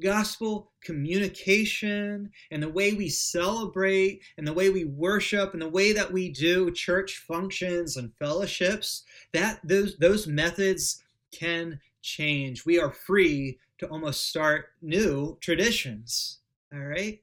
Gospel 0.00 0.72
communication 0.82 2.30
and 2.50 2.62
the 2.62 2.68
way 2.68 2.94
we 2.94 3.08
celebrate 3.08 4.22
and 4.38 4.46
the 4.46 4.52
way 4.52 4.70
we 4.70 4.84
worship 4.84 5.52
and 5.52 5.60
the 5.60 5.68
way 5.68 5.92
that 5.92 6.10
we 6.10 6.30
do 6.30 6.70
church 6.70 7.18
functions 7.18 7.96
and 7.96 8.14
fellowships, 8.18 9.04
that 9.32 9.60
those 9.62 9.96
those 9.98 10.26
methods 10.26 11.02
can 11.32 11.80
change. 12.02 12.64
We 12.64 12.78
are 12.78 12.90
free 12.90 13.58
to 13.78 13.88
almost 13.88 14.28
start 14.28 14.70
new 14.80 15.36
traditions. 15.40 16.38
All 16.72 16.80
right? 16.80 17.20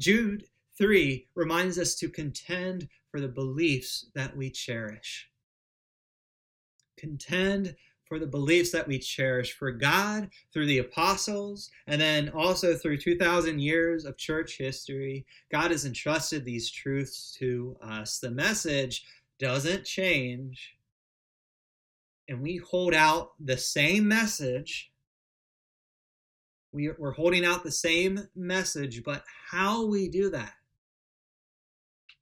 Jude 0.00 0.46
3 0.78 1.28
reminds 1.34 1.78
us 1.78 1.94
to 1.96 2.08
contend 2.08 2.88
for 3.10 3.20
the 3.20 3.28
beliefs 3.28 4.06
that 4.14 4.34
we 4.34 4.50
cherish. 4.50 5.28
Contend 6.96 7.76
for 8.06 8.18
the 8.18 8.26
beliefs 8.26 8.72
that 8.72 8.88
we 8.88 8.98
cherish 8.98 9.52
for 9.52 9.70
God 9.70 10.30
through 10.52 10.66
the 10.66 10.78
apostles 10.78 11.70
and 11.86 12.00
then 12.00 12.30
also 12.30 12.74
through 12.74 12.96
2,000 12.96 13.60
years 13.60 14.04
of 14.04 14.16
church 14.16 14.56
history. 14.58 15.24
God 15.52 15.70
has 15.70 15.84
entrusted 15.84 16.44
these 16.44 16.70
truths 16.70 17.36
to 17.38 17.76
us. 17.82 18.18
The 18.18 18.30
message 18.30 19.04
doesn't 19.38 19.84
change, 19.84 20.76
and 22.28 22.40
we 22.40 22.56
hold 22.56 22.94
out 22.94 23.32
the 23.38 23.56
same 23.56 24.08
message. 24.08 24.89
We, 26.72 26.90
we're 26.98 27.12
holding 27.12 27.44
out 27.44 27.64
the 27.64 27.72
same 27.72 28.28
message, 28.36 29.02
but 29.02 29.24
how 29.50 29.86
we 29.86 30.08
do 30.08 30.30
that 30.30 30.54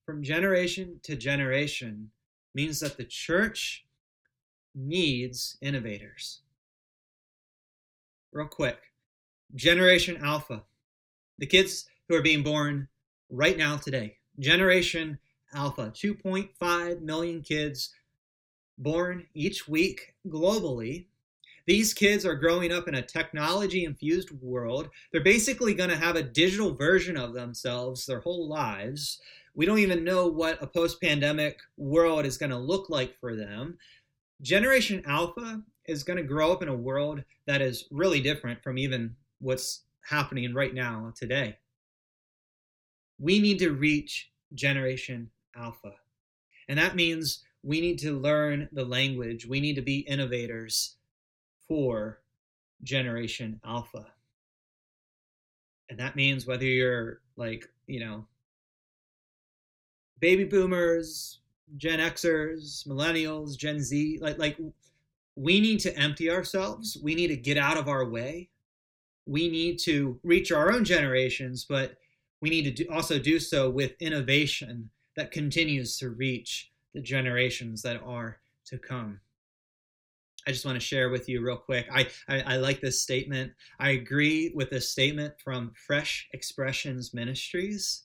from 0.08 0.22
generation 0.22 1.00
to 1.02 1.14
generation 1.16 2.10
means 2.54 2.80
that 2.80 2.96
the 2.96 3.04
church 3.04 3.84
needs 4.74 5.58
innovators. 5.60 6.40
Real 8.32 8.48
quick 8.48 8.78
Generation 9.54 10.16
Alpha, 10.22 10.62
the 11.38 11.46
kids 11.46 11.86
who 12.08 12.14
are 12.14 12.22
being 12.22 12.42
born 12.42 12.88
right 13.28 13.58
now 13.58 13.76
today. 13.76 14.16
Generation 14.38 15.18
Alpha, 15.52 15.92
2.5 15.94 17.02
million 17.02 17.42
kids 17.42 17.92
born 18.78 19.26
each 19.34 19.68
week 19.68 20.14
globally. 20.26 21.06
These 21.68 21.92
kids 21.92 22.24
are 22.24 22.34
growing 22.34 22.72
up 22.72 22.88
in 22.88 22.94
a 22.94 23.02
technology 23.02 23.84
infused 23.84 24.30
world. 24.40 24.88
They're 25.12 25.20
basically 25.20 25.74
going 25.74 25.90
to 25.90 25.98
have 25.98 26.16
a 26.16 26.22
digital 26.22 26.74
version 26.74 27.14
of 27.14 27.34
themselves 27.34 28.06
their 28.06 28.20
whole 28.20 28.48
lives. 28.48 29.20
We 29.54 29.66
don't 29.66 29.80
even 29.80 30.02
know 30.02 30.28
what 30.28 30.62
a 30.62 30.66
post 30.66 30.98
pandemic 30.98 31.58
world 31.76 32.24
is 32.24 32.38
going 32.38 32.52
to 32.52 32.56
look 32.56 32.88
like 32.88 33.20
for 33.20 33.36
them. 33.36 33.76
Generation 34.40 35.02
Alpha 35.06 35.62
is 35.84 36.04
going 36.04 36.16
to 36.16 36.22
grow 36.22 36.52
up 36.52 36.62
in 36.62 36.70
a 36.70 36.74
world 36.74 37.22
that 37.44 37.60
is 37.60 37.84
really 37.90 38.22
different 38.22 38.62
from 38.62 38.78
even 38.78 39.14
what's 39.38 39.82
happening 40.00 40.54
right 40.54 40.72
now 40.72 41.12
today. 41.14 41.58
We 43.18 43.40
need 43.40 43.58
to 43.58 43.72
reach 43.72 44.30
Generation 44.54 45.28
Alpha. 45.54 45.92
And 46.66 46.78
that 46.78 46.96
means 46.96 47.44
we 47.62 47.82
need 47.82 47.98
to 47.98 48.18
learn 48.18 48.70
the 48.72 48.86
language. 48.86 49.44
We 49.44 49.60
need 49.60 49.74
to 49.74 49.82
be 49.82 49.98
innovators 49.98 50.94
for 51.68 52.20
Generation 52.82 53.60
Alpha. 53.64 54.06
And 55.90 55.98
that 55.98 56.16
means 56.16 56.46
whether 56.46 56.64
you're 56.64 57.20
like, 57.36 57.68
you 57.86 58.00
know, 58.00 58.26
baby 60.20 60.44
boomers, 60.44 61.38
Gen 61.76 62.00
Xers, 62.00 62.86
millennials, 62.86 63.56
Gen 63.56 63.80
Z, 63.80 64.18
like 64.20 64.38
like 64.38 64.58
we 65.36 65.60
need 65.60 65.78
to 65.80 65.96
empty 65.96 66.30
ourselves. 66.30 66.98
We 67.02 67.14
need 67.14 67.28
to 67.28 67.36
get 67.36 67.56
out 67.56 67.76
of 67.76 67.88
our 67.88 68.04
way. 68.04 68.48
We 69.26 69.48
need 69.48 69.78
to 69.80 70.18
reach 70.24 70.50
our 70.50 70.72
own 70.72 70.84
generations, 70.84 71.64
but 71.64 71.96
we 72.40 72.50
need 72.50 72.62
to 72.64 72.70
do, 72.70 72.90
also 72.90 73.18
do 73.18 73.38
so 73.38 73.70
with 73.70 73.92
innovation 74.00 74.90
that 75.16 75.30
continues 75.30 75.98
to 75.98 76.10
reach 76.10 76.72
the 76.94 77.00
generations 77.00 77.82
that 77.82 78.02
are 78.04 78.38
to 78.66 78.78
come. 78.78 79.20
I 80.48 80.50
just 80.50 80.64
want 80.64 80.76
to 80.76 80.84
share 80.84 81.10
with 81.10 81.28
you 81.28 81.44
real 81.44 81.58
quick. 81.58 81.86
I, 81.92 82.08
I, 82.28 82.54
I 82.54 82.56
like 82.56 82.80
this 82.80 83.02
statement. 83.02 83.52
I 83.78 83.90
agree 83.90 84.50
with 84.54 84.70
this 84.70 84.90
statement 84.90 85.34
from 85.44 85.72
Fresh 85.86 86.28
Expressions 86.32 87.12
Ministries. 87.12 88.04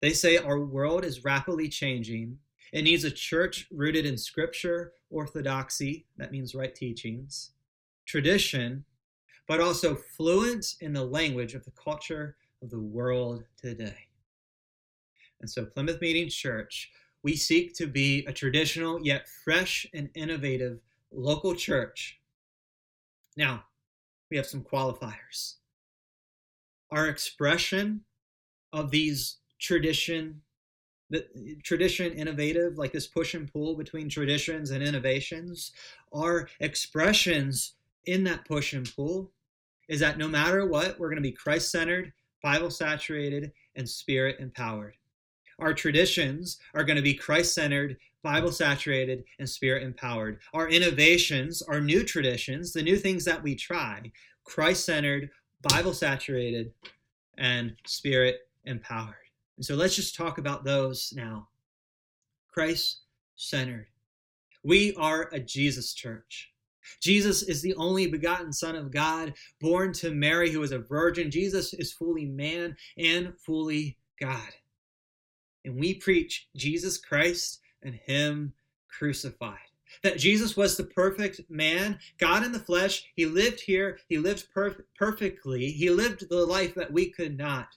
They 0.00 0.12
say 0.12 0.38
our 0.38 0.60
world 0.60 1.04
is 1.04 1.24
rapidly 1.24 1.68
changing 1.68 2.38
it 2.72 2.82
needs 2.82 3.04
a 3.04 3.10
church 3.10 3.66
rooted 3.70 4.04
in 4.04 4.18
scripture, 4.18 4.92
orthodoxy, 5.10 6.06
that 6.16 6.32
means 6.32 6.54
right 6.54 6.74
teachings, 6.74 7.52
tradition, 8.06 8.84
but 9.46 9.60
also 9.60 9.94
fluent 9.94 10.74
in 10.80 10.92
the 10.92 11.04
language 11.04 11.54
of 11.54 11.64
the 11.64 11.70
culture 11.72 12.36
of 12.62 12.70
the 12.70 12.80
world 12.80 13.44
today. 13.56 13.96
And 15.40 15.48
so, 15.48 15.64
Plymouth 15.64 16.00
Meeting 16.00 16.28
Church, 16.28 16.90
we 17.22 17.36
seek 17.36 17.74
to 17.76 17.86
be 17.86 18.24
a 18.26 18.32
traditional 18.32 19.00
yet 19.02 19.26
fresh 19.44 19.86
and 19.94 20.10
innovative 20.14 20.80
local 21.12 21.54
church. 21.54 22.20
Now, 23.36 23.64
we 24.30 24.36
have 24.36 24.46
some 24.46 24.62
qualifiers. 24.62 25.54
Our 26.90 27.08
expression 27.08 28.02
of 28.72 28.90
these 28.90 29.38
tradition 29.58 30.42
the 31.10 31.26
tradition 31.62 32.12
innovative 32.12 32.76
like 32.76 32.92
this 32.92 33.06
push 33.06 33.34
and 33.34 33.50
pull 33.50 33.74
between 33.74 34.10
traditions 34.10 34.70
and 34.70 34.82
innovations 34.82 35.72
are 36.12 36.48
expressions 36.60 37.74
in 38.04 38.24
that 38.24 38.44
push 38.44 38.74
and 38.74 38.94
pull 38.94 39.32
is 39.88 40.00
that 40.00 40.18
no 40.18 40.28
matter 40.28 40.66
what 40.66 40.98
we're 40.98 41.08
going 41.08 41.16
to 41.16 41.22
be 41.22 41.32
christ-centered 41.32 42.12
bible 42.42 42.70
saturated 42.70 43.52
and 43.74 43.88
spirit 43.88 44.36
empowered 44.38 44.96
our 45.58 45.74
traditions 45.74 46.58
are 46.74 46.84
going 46.84 46.96
to 46.96 47.02
be 47.02 47.14
christ-centered 47.14 47.96
bible 48.22 48.52
saturated 48.52 49.24
and 49.38 49.48
spirit 49.48 49.82
empowered 49.82 50.38
our 50.54 50.68
innovations 50.68 51.62
our 51.62 51.80
new 51.80 52.02
traditions 52.02 52.72
the 52.72 52.82
new 52.82 52.96
things 52.96 53.24
that 53.24 53.42
we 53.42 53.54
try 53.54 54.00
christ-centered 54.44 55.30
bible 55.62 55.92
saturated 55.92 56.72
and 57.36 57.74
spirit 57.86 58.40
empowered 58.64 59.14
and 59.58 59.66
so 59.66 59.74
let's 59.74 59.96
just 59.96 60.14
talk 60.14 60.38
about 60.38 60.62
those 60.62 61.12
now. 61.16 61.48
Christ 62.46 63.00
centered. 63.34 63.88
We 64.62 64.94
are 64.94 65.28
a 65.32 65.40
Jesus 65.40 65.94
church. 65.94 66.52
Jesus 67.02 67.42
is 67.42 67.60
the 67.60 67.74
only 67.74 68.06
begotten 68.06 68.52
Son 68.52 68.76
of 68.76 68.92
God, 68.92 69.34
born 69.60 69.92
to 69.94 70.12
Mary, 70.12 70.52
who 70.52 70.62
is 70.62 70.70
a 70.70 70.78
virgin. 70.78 71.28
Jesus 71.28 71.74
is 71.74 71.92
fully 71.92 72.24
man 72.24 72.76
and 72.96 73.32
fully 73.44 73.98
God. 74.20 74.48
And 75.68 75.78
we 75.78 75.94
preach 75.94 76.48
Jesus 76.56 76.98
Christ 76.98 77.60
and 77.82 77.94
Him 77.94 78.52
crucified. 78.88 79.58
That 80.02 80.18
Jesus 80.18 80.56
was 80.56 80.76
the 80.76 80.84
perfect 80.84 81.40
man, 81.48 81.98
God 82.18 82.44
in 82.44 82.52
the 82.52 82.58
flesh. 82.58 83.04
He 83.14 83.26
lived 83.26 83.60
here, 83.60 83.98
He 84.08 84.18
lived 84.18 84.46
perf- 84.54 84.82
perfectly, 84.96 85.70
He 85.70 85.90
lived 85.90 86.28
the 86.28 86.44
life 86.46 86.74
that 86.74 86.92
we 86.92 87.10
could 87.10 87.38
not 87.38 87.68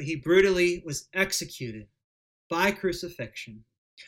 but 0.00 0.06
he 0.06 0.16
brutally 0.16 0.82
was 0.86 1.08
executed 1.12 1.86
by 2.48 2.70
crucifixion, 2.70 3.62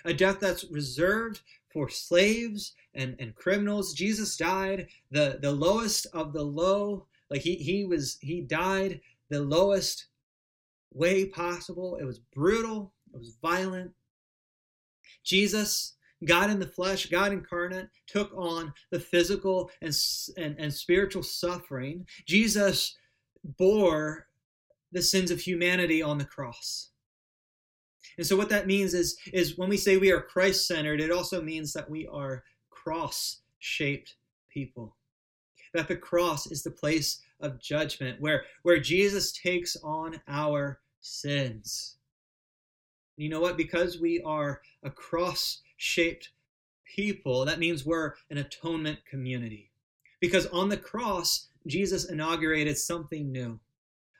a 0.07 0.15
death 0.15 0.41
that's 0.41 0.65
reserved 0.71 1.43
for 1.71 1.91
slaves 1.91 2.73
and, 2.95 3.15
and 3.19 3.35
criminals. 3.35 3.93
Jesus 3.93 4.39
died 4.39 4.89
the, 5.11 5.39
the 5.43 5.53
lowest 5.53 6.07
of 6.15 6.33
the 6.33 6.43
low. 6.43 7.05
Like 7.29 7.43
he, 7.43 7.57
he 7.57 7.85
was 7.85 8.17
he 8.23 8.41
died 8.41 9.03
the 9.29 9.43
lowest 9.43 10.07
way 10.95 11.27
possible. 11.27 11.97
It 12.01 12.05
was 12.05 12.19
brutal, 12.19 12.93
it 13.15 13.19
was 13.19 13.37
violent. 13.43 13.93
Jesus, 15.25 15.95
God 16.25 16.51
in 16.51 16.59
the 16.59 16.67
flesh, 16.67 17.07
God 17.07 17.33
incarnate, 17.33 17.89
took 18.07 18.33
on 18.37 18.73
the 18.91 19.01
physical 19.01 19.71
and, 19.81 19.95
and, 20.37 20.57
and 20.59 20.73
spiritual 20.73 21.23
suffering. 21.23 22.07
Jesus 22.27 22.97
bore 23.59 24.29
the 24.93 25.03
sins 25.03 25.31
of 25.31 25.41
humanity 25.41 26.03
on 26.03 26.19
the 26.19 26.25
cross. 26.25 26.91
And 28.19 28.27
so 28.27 28.37
what 28.37 28.51
that 28.51 28.67
means 28.67 28.95
is 28.95 29.17
is 29.33 29.57
when 29.57 29.69
we 29.69 29.77
say 29.77 29.97
we 29.97 30.13
are 30.13 30.21
Christ-centered, 30.21 31.01
it 31.01 31.11
also 31.11 31.41
means 31.41 31.73
that 31.73 31.89
we 31.89 32.07
are 32.07 32.45
cross-shaped 32.71 34.17
people. 34.51 34.97
That 35.73 35.89
the 35.89 35.97
cross 35.97 36.47
is 36.47 36.63
the 36.63 36.71
place 36.71 37.21
of 37.43 37.61
judgment 37.61 38.21
where 38.21 38.45
where 38.63 38.81
Jesus 38.81 39.33
takes 39.33 39.77
on 39.83 40.21
our 40.29 40.81
sins. 41.01 41.97
You 43.17 43.29
know 43.29 43.41
what? 43.41 43.57
Because 43.57 44.01
we 44.01 44.23
are 44.23 44.63
a 44.83 44.91
cross-shaped 44.91 46.31
people, 46.97 47.45
that 47.45 47.59
means 47.59 47.85
we're 47.85 48.15
an 48.31 48.39
atonement 48.39 48.99
community. 49.09 49.71
Because 50.21 50.47
on 50.47 50.69
the 50.69 50.77
cross, 50.77 51.49
Jesus 51.67 52.07
inaugurated 52.07 52.79
something 52.79 53.31
new 53.31 53.61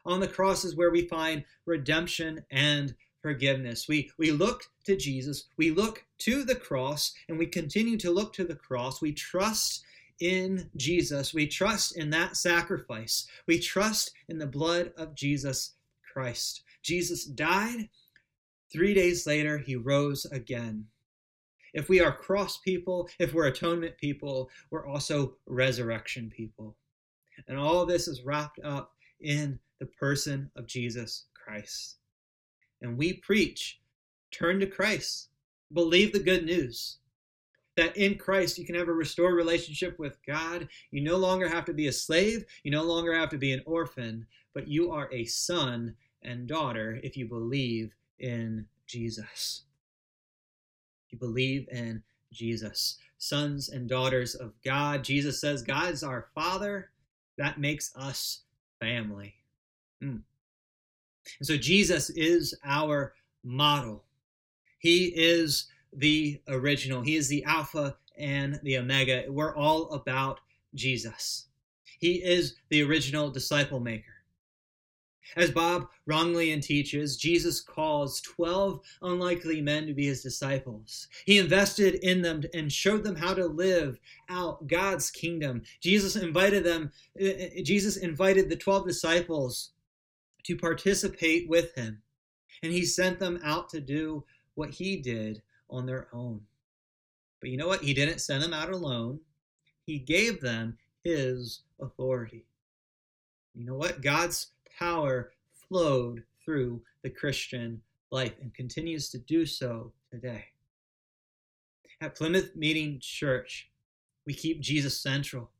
on 0.05 0.21
the 0.21 0.29
cross 0.29 0.65
is 0.65 0.77
where 0.77 0.91
we 0.91 1.07
find 1.07 1.45
redemption 1.67 2.45
and 2.51 2.95
forgiveness. 3.21 3.87
We, 3.89 4.11
we 4.19 4.33
look 4.33 4.65
to 4.85 4.97
Jesus, 4.97 5.45
we 5.57 5.71
look 5.71 6.05
to 6.19 6.45
the 6.45 6.57
cross, 6.57 7.15
and 7.29 7.39
we 7.39 7.47
continue 7.47 7.97
to 7.99 8.11
look 8.11 8.33
to 8.35 8.45
the 8.45 8.57
cross. 8.57 9.01
We 9.01 9.13
trust 9.13 9.85
in 10.23 10.71
Jesus, 10.77 11.35
we 11.35 11.49
trust 11.49 11.97
in 11.97 12.11
that 12.11 12.37
sacrifice, 12.37 13.27
we 13.49 13.59
trust 13.59 14.13
in 14.29 14.39
the 14.39 14.47
blood 14.47 14.93
of 14.97 15.17
Jesus 15.17 15.73
Christ. 16.13 16.63
Jesus 16.83 17.25
died. 17.25 17.89
Three 18.73 18.95
days 18.95 19.27
later, 19.27 19.59
he 19.59 19.75
rose 19.75 20.25
again. 20.27 20.87
If 21.75 21.89
we 21.89 22.01
are 22.01 22.17
cross 22.17 22.59
people, 22.59 23.09
if 23.19 23.35
we're 23.35 23.49
atonement 23.49 23.99
people, 23.99 24.49
we're 24.71 24.87
also 24.87 25.35
resurrection 25.47 26.31
people. 26.35 26.77
And 27.49 27.59
all 27.59 27.85
this 27.85 28.07
is 28.07 28.23
wrapped 28.23 28.61
up 28.63 28.93
in 29.21 29.59
the 29.81 29.87
person 29.87 30.51
of 30.55 30.69
Jesus 30.69 31.25
Christ. 31.35 31.97
And 32.81 32.97
we 32.97 33.15
preach 33.15 33.81
turn 34.31 34.61
to 34.61 34.67
Christ, 34.67 35.31
believe 35.73 36.13
the 36.13 36.21
good 36.21 36.45
news 36.45 36.99
that 37.77 37.97
in 37.97 38.17
Christ 38.17 38.59
you 38.59 38.67
can 38.67 38.75
have 38.75 38.89
a 38.89 38.93
restored 38.93 39.35
relationship 39.35 39.99
with 39.99 40.19
God. 40.27 40.69
You 40.91 41.03
no 41.03 41.17
longer 41.17 41.49
have 41.49 41.65
to 41.67 41.73
be 41.73 41.89
a 41.89 41.93
slave, 41.93 42.45
you 42.63 42.71
no 42.71 42.83
longer 42.83 43.15
have 43.15 43.31
to 43.31 43.39
be 43.39 43.53
an 43.53 43.63
orphan, 43.67 44.27
but 44.55 44.69
you 44.69 44.91
are 44.91 45.13
a 45.13 45.25
son 45.25 45.95
and 46.23 46.47
daughter 46.47 47.01
if 47.03 47.17
you 47.17 47.27
believe 47.27 47.95
in 48.19 48.67
Jesus. 48.87 49.63
You 51.11 51.19
believe 51.19 51.69
in 51.71 52.03
Jesus. 52.33 52.99
Sons 53.19 53.69
and 53.69 53.89
daughters 53.89 54.35
of 54.35 54.53
God. 54.65 55.05
Jesus 55.05 55.41
says 55.41 55.63
God 55.63 55.93
is 55.93 56.03
our 56.03 56.29
Father. 56.35 56.91
That 57.39 57.61
makes 57.61 57.95
us 57.97 58.41
family. 58.81 59.35
Mm. 60.03 60.23
And 61.39 61.47
so 61.47 61.57
Jesus 61.57 62.11
is 62.11 62.55
our 62.65 63.15
model. 63.45 64.05
He 64.79 65.07
is 65.15 65.67
the 65.93 66.41
original. 66.49 67.03
He 67.03 67.17
is 67.17 67.29
the 67.29 67.45
Alpha 67.45 67.97
and 68.17 68.61
the 68.63 68.79
Omega. 68.79 69.25
We're 69.29 69.57
all 69.57 69.91
about 69.93 70.41
Jesus. 70.75 71.47
He 71.99 72.15
is 72.23 72.57
the 72.69 72.83
original 72.83 73.31
disciple 73.31 73.81
maker. 73.81 74.13
As 75.37 75.51
Bob 75.51 75.89
Rognlien 76.09 76.61
teaches, 76.61 77.17
Jesus 77.17 77.61
calls 77.61 78.21
12 78.21 78.81
unlikely 79.03 79.61
men 79.63 79.87
to 79.87 79.95
be 79.95 80.07
his 80.07 80.23
disciples. 80.23 81.09
He 81.25 81.39
invested 81.39 81.95
in 81.95 82.21
them 82.21 82.43
and 82.53 82.71
showed 82.71 83.03
them 83.03 83.17
how 83.17 83.33
to 83.35 83.47
live 83.47 83.99
out 84.29 84.67
God's 84.67 85.11
kingdom. 85.11 85.63
Jesus 85.81 86.17
invited 86.17 86.65
them, 86.65 86.93
eh, 87.19 87.51
eh, 87.57 87.63
Jesus 87.63 87.97
invited 87.97 88.51
the 88.51 88.57
12 88.57 88.87
disciples 88.87 89.71
to 90.43 90.57
participate 90.57 91.49
with 91.49 91.75
him. 91.75 92.03
And 92.63 92.73
he 92.73 92.85
sent 92.85 93.19
them 93.19 93.41
out 93.43 93.71
to 93.71 93.81
do 93.81 94.25
what 94.55 94.71
he 94.71 94.97
did 94.97 95.43
on 95.73 95.87
their 95.87 96.09
own. 96.13 96.41
But 97.41 97.51
you 97.51 97.57
know 97.57 97.67
what? 97.67 97.83
He 97.83 97.95
didn't 97.95 98.21
send 98.21 98.43
them 98.43 98.55
out 98.55 98.71
alone, 98.71 99.19
he 99.85 99.99
gave 99.99 100.41
them 100.41 100.79
his 101.03 101.63
authority. 101.81 102.45
You 103.55 103.67
know 103.67 103.75
what? 103.75 104.01
God's 104.01 104.49
power 104.79 105.33
flowed 105.69 106.23
through 106.45 106.81
the 107.03 107.11
Christian 107.11 107.81
life 108.11 108.35
and 108.41 108.55
continues 108.55 109.09
to 109.11 109.19
do 109.19 109.45
so 109.45 109.93
today. 110.11 110.45
At 112.01 112.15
Plymouth 112.15 112.55
Meeting 112.55 112.99
Church, 113.01 113.71
we 114.27 114.35
keep 114.35 114.61
Jesus 114.61 114.99
central. 114.99 115.51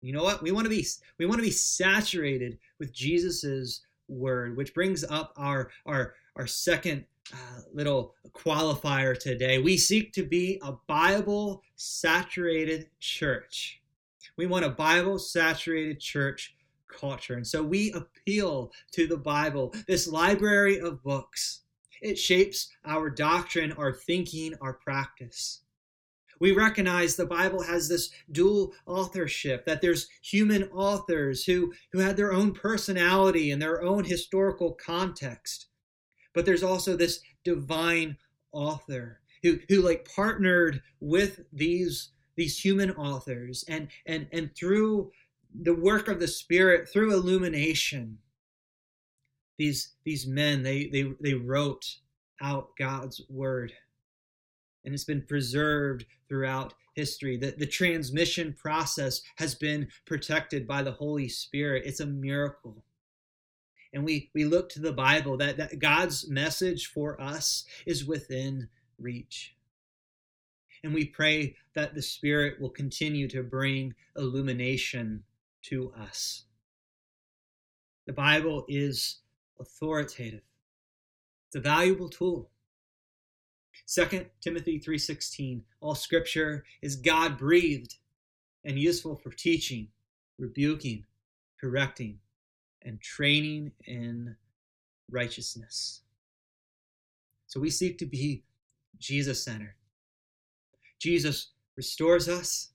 You 0.00 0.12
know 0.12 0.24
what? 0.24 0.42
We 0.42 0.50
want 0.50 0.64
to 0.64 0.70
be 0.70 0.86
we 1.18 1.26
want 1.26 1.38
to 1.38 1.46
be 1.46 1.50
saturated 1.50 2.58
with 2.78 2.92
Jesus's 2.92 3.82
word, 4.08 4.56
which 4.56 4.74
brings 4.74 5.04
up 5.04 5.32
our 5.36 5.70
our 5.86 6.14
our 6.36 6.46
second 6.46 7.04
uh, 7.32 7.60
little 7.72 8.14
qualifier 8.32 9.18
today. 9.18 9.58
We 9.58 9.76
seek 9.76 10.12
to 10.14 10.22
be 10.24 10.60
a 10.62 10.72
Bible 10.86 11.62
saturated 11.76 12.88
church. 13.00 13.80
We 14.36 14.46
want 14.46 14.64
a 14.64 14.70
Bible 14.70 15.18
saturated 15.18 16.00
church 16.00 16.54
culture. 16.88 17.34
And 17.34 17.46
so 17.46 17.62
we 17.62 17.92
appeal 17.92 18.72
to 18.92 19.06
the 19.06 19.16
Bible, 19.16 19.74
this 19.86 20.06
library 20.06 20.78
of 20.78 21.02
books. 21.02 21.62
It 22.00 22.18
shapes 22.18 22.68
our 22.84 23.08
doctrine, 23.10 23.72
our 23.72 23.92
thinking, 23.92 24.54
our 24.60 24.74
practice. 24.74 25.60
We 26.40 26.50
recognize 26.52 27.14
the 27.14 27.26
Bible 27.26 27.62
has 27.62 27.88
this 27.88 28.10
dual 28.32 28.74
authorship, 28.86 29.64
that 29.66 29.80
there's 29.80 30.08
human 30.22 30.64
authors 30.70 31.44
who, 31.44 31.72
who 31.92 32.00
had 32.00 32.16
their 32.16 32.32
own 32.32 32.52
personality 32.52 33.52
and 33.52 33.62
their 33.62 33.80
own 33.80 34.02
historical 34.02 34.72
context. 34.72 35.68
But 36.34 36.46
there's 36.46 36.62
also 36.62 36.96
this 36.96 37.20
divine 37.44 38.16
author 38.52 39.20
who, 39.42 39.58
who 39.68 39.82
like 39.82 40.08
partnered 40.14 40.82
with 41.00 41.40
these, 41.52 42.10
these 42.36 42.58
human 42.58 42.90
authors 42.92 43.64
and, 43.68 43.88
and, 44.06 44.28
and 44.32 44.54
through 44.56 45.10
the 45.54 45.74
work 45.74 46.08
of 46.08 46.20
the 46.20 46.28
Spirit, 46.28 46.88
through 46.88 47.12
illumination, 47.12 48.18
these 49.58 49.92
these 50.04 50.26
men 50.26 50.62
they 50.62 50.86
they 50.86 51.12
they 51.20 51.34
wrote 51.34 51.96
out 52.40 52.70
God's 52.78 53.20
word 53.28 53.72
and 54.84 54.94
it's 54.94 55.04
been 55.04 55.22
preserved 55.22 56.04
throughout 56.28 56.74
history. 56.94 57.36
The, 57.36 57.54
the 57.56 57.66
transmission 57.66 58.52
process 58.52 59.22
has 59.36 59.54
been 59.54 59.88
protected 60.06 60.66
by 60.66 60.82
the 60.82 60.92
Holy 60.92 61.28
Spirit. 61.28 61.84
It's 61.86 62.00
a 62.00 62.06
miracle. 62.06 62.84
And 63.92 64.04
we, 64.04 64.30
we 64.34 64.44
look 64.44 64.68
to 64.70 64.80
the 64.80 64.92
Bible 64.92 65.36
that, 65.36 65.58
that 65.58 65.78
God's 65.78 66.28
message 66.28 66.86
for 66.86 67.20
us 67.20 67.64
is 67.86 68.06
within 68.06 68.68
reach. 68.98 69.54
And 70.82 70.94
we 70.94 71.04
pray 71.04 71.56
that 71.74 71.94
the 71.94 72.02
Spirit 72.02 72.60
will 72.60 72.70
continue 72.70 73.28
to 73.28 73.42
bring 73.42 73.94
illumination 74.16 75.24
to 75.62 75.92
us. 75.92 76.44
The 78.06 78.12
Bible 78.12 78.64
is 78.68 79.20
authoritative. 79.60 80.42
It's 81.48 81.56
a 81.56 81.60
valuable 81.60 82.08
tool. 82.08 82.50
2 83.86 84.26
Timothy 84.40 84.80
3:16 84.80 85.62
All 85.80 85.94
scripture 85.94 86.64
is 86.80 86.96
God-breathed 86.96 87.96
and 88.64 88.78
useful 88.78 89.16
for 89.16 89.30
teaching, 89.30 89.88
rebuking, 90.38 91.04
correcting, 91.60 92.18
and 92.84 93.00
training 93.00 93.72
in 93.86 94.36
righteousness. 95.10 96.00
So 97.46 97.60
we 97.60 97.70
seek 97.70 97.98
to 97.98 98.06
be 98.06 98.44
Jesus-centered. 98.98 99.74
Jesus 100.98 101.48
restores 101.76 102.28
us, 102.28 102.70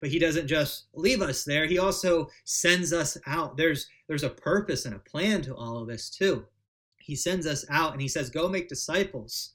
but 0.00 0.10
he 0.10 0.18
doesn't 0.18 0.48
just 0.48 0.86
leave 0.94 1.22
us 1.22 1.44
there. 1.44 1.66
He 1.66 1.78
also 1.78 2.28
sends 2.44 2.92
us 2.92 3.16
out. 3.26 3.56
There's 3.56 3.86
there's 4.08 4.22
a 4.22 4.30
purpose 4.30 4.84
and 4.84 4.94
a 4.94 4.98
plan 4.98 5.42
to 5.42 5.54
all 5.54 5.78
of 5.78 5.88
this 5.88 6.10
too. 6.10 6.46
He 6.98 7.16
sends 7.16 7.46
us 7.46 7.64
out 7.70 7.92
and 7.92 8.00
he 8.02 8.08
says, 8.08 8.30
"Go 8.30 8.48
make 8.48 8.68
disciples." 8.68 9.54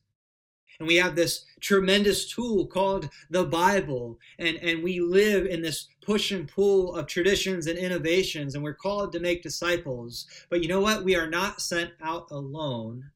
And 0.80 0.88
we 0.88 0.96
have 0.96 1.16
this 1.16 1.46
tremendous 1.60 2.32
tool 2.32 2.66
called 2.66 3.10
the 3.30 3.44
Bible. 3.44 4.18
And, 4.38 4.58
and 4.58 4.82
we 4.82 5.00
live 5.02 5.46
in 5.46 5.62
this 5.62 5.88
push 6.02 6.32
and 6.32 6.48
pull 6.48 6.96
of 6.96 7.06
traditions 7.06 7.68
and 7.68 7.78
innovations, 7.78 8.56
and 8.56 8.64
we're 8.64 8.74
called 8.74 9.12
to 9.12 9.20
make 9.20 9.44
disciples. 9.44 10.26
But 10.50 10.62
you 10.62 10.70
know 10.70 10.80
what? 10.80 11.04
We 11.04 11.16
are 11.16 11.30
not 11.30 11.62
sent 11.62 11.92
out 12.02 12.32
alone. 12.32 13.12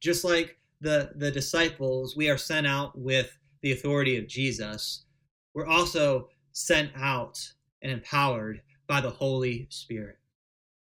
Just 0.00 0.24
like 0.24 0.58
the, 0.80 1.12
the 1.14 1.30
disciples, 1.30 2.16
we 2.16 2.28
are 2.30 2.38
sent 2.38 2.66
out 2.66 2.98
with 2.98 3.36
the 3.62 3.72
authority 3.72 4.16
of 4.16 4.28
Jesus. 4.28 5.04
We're 5.54 5.66
also 5.66 6.28
sent 6.52 6.90
out 6.96 7.52
and 7.82 7.92
empowered 7.92 8.62
by 8.86 9.00
the 9.00 9.10
Holy 9.10 9.66
Spirit. 9.70 10.18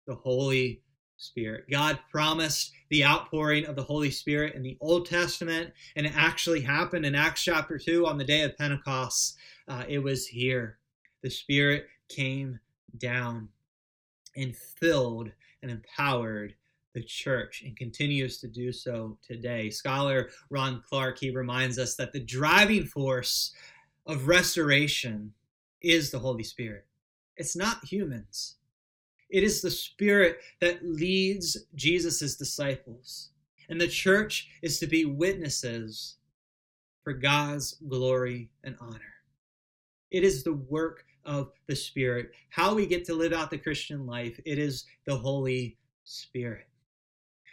The 0.07 0.15
Holy 0.15 0.83
Spirit. 1.17 1.65
God 1.71 1.99
promised 2.11 2.73
the 2.93 3.05
outpouring 3.07 3.65
of 3.65 3.75
the 3.75 3.83
Holy 3.83 4.11
Spirit 4.11 4.55
in 4.55 4.63
the 4.63 4.77
Old 4.79 5.07
Testament, 5.07 5.73
and 5.97 6.05
it 6.05 6.13
actually 6.15 6.61
happened 6.61 7.07
in 7.07 7.15
Acts 7.15 7.43
chapter 7.43 7.79
2 7.79 8.07
on 8.07 8.19
the 8.19 8.25
day 8.25 8.43
of 8.43 8.55
Pentecost. 8.59 9.39
Uh, 9.67 9.83
it 9.89 9.99
was 9.99 10.27
here. 10.27 10.77
The 11.23 11.31
Spirit 11.31 11.87
came 12.11 12.61
down 12.99 13.49
and 14.37 14.55
filled 14.55 15.31
and 15.63 15.71
empowered 15.71 16.55
the 16.93 17.03
church 17.03 17.63
and 17.65 17.75
continues 17.79 18.39
to 18.41 18.47
do 18.47 18.71
so 18.71 19.17
today. 19.27 19.71
Scholar 19.71 20.29
Ron 20.51 20.83
Clark, 20.87 21.19
he 21.19 21.31
reminds 21.31 21.79
us 21.79 21.95
that 21.95 22.13
the 22.13 22.21
driving 22.21 22.85
force 22.85 23.55
of 24.05 24.29
restoration 24.29 25.33
is 25.81 26.11
the 26.11 26.19
Holy 26.19 26.45
Spirit. 26.45 26.85
It's 27.39 27.57
not 27.57 27.83
humans. 27.87 28.57
It 29.33 29.43
is 29.43 29.63
the 29.63 29.71
Spirit 29.71 30.41
that 30.61 30.85
leads 30.85 31.57
Jesus' 31.75 32.37
disciples. 32.37 33.31
And 33.71 33.81
the 33.81 33.89
church 33.89 34.51
is 34.61 34.79
to 34.79 34.87
be 34.87 35.07
witnesses 35.07 36.19
for 37.03 37.15
God's 37.15 37.79
glory 37.89 38.51
and 38.63 38.77
honor. 38.79 39.01
It 40.11 40.23
is 40.23 40.45
the 40.45 40.53
work 40.53 41.07
of 41.25 41.51
the 41.67 41.75
Spirit. 41.75 42.33
How 42.51 42.75
we 42.75 42.87
get 42.87 43.07
to 43.07 43.15
live 43.15 43.33
out 43.33 43.51
the 43.51 43.57
Christian 43.57 44.07
life, 44.07 44.39
it 44.45 44.59
is 44.59 44.85
the 45.07 45.17
Holy 45.17 45.79
Spirit. 46.05 46.69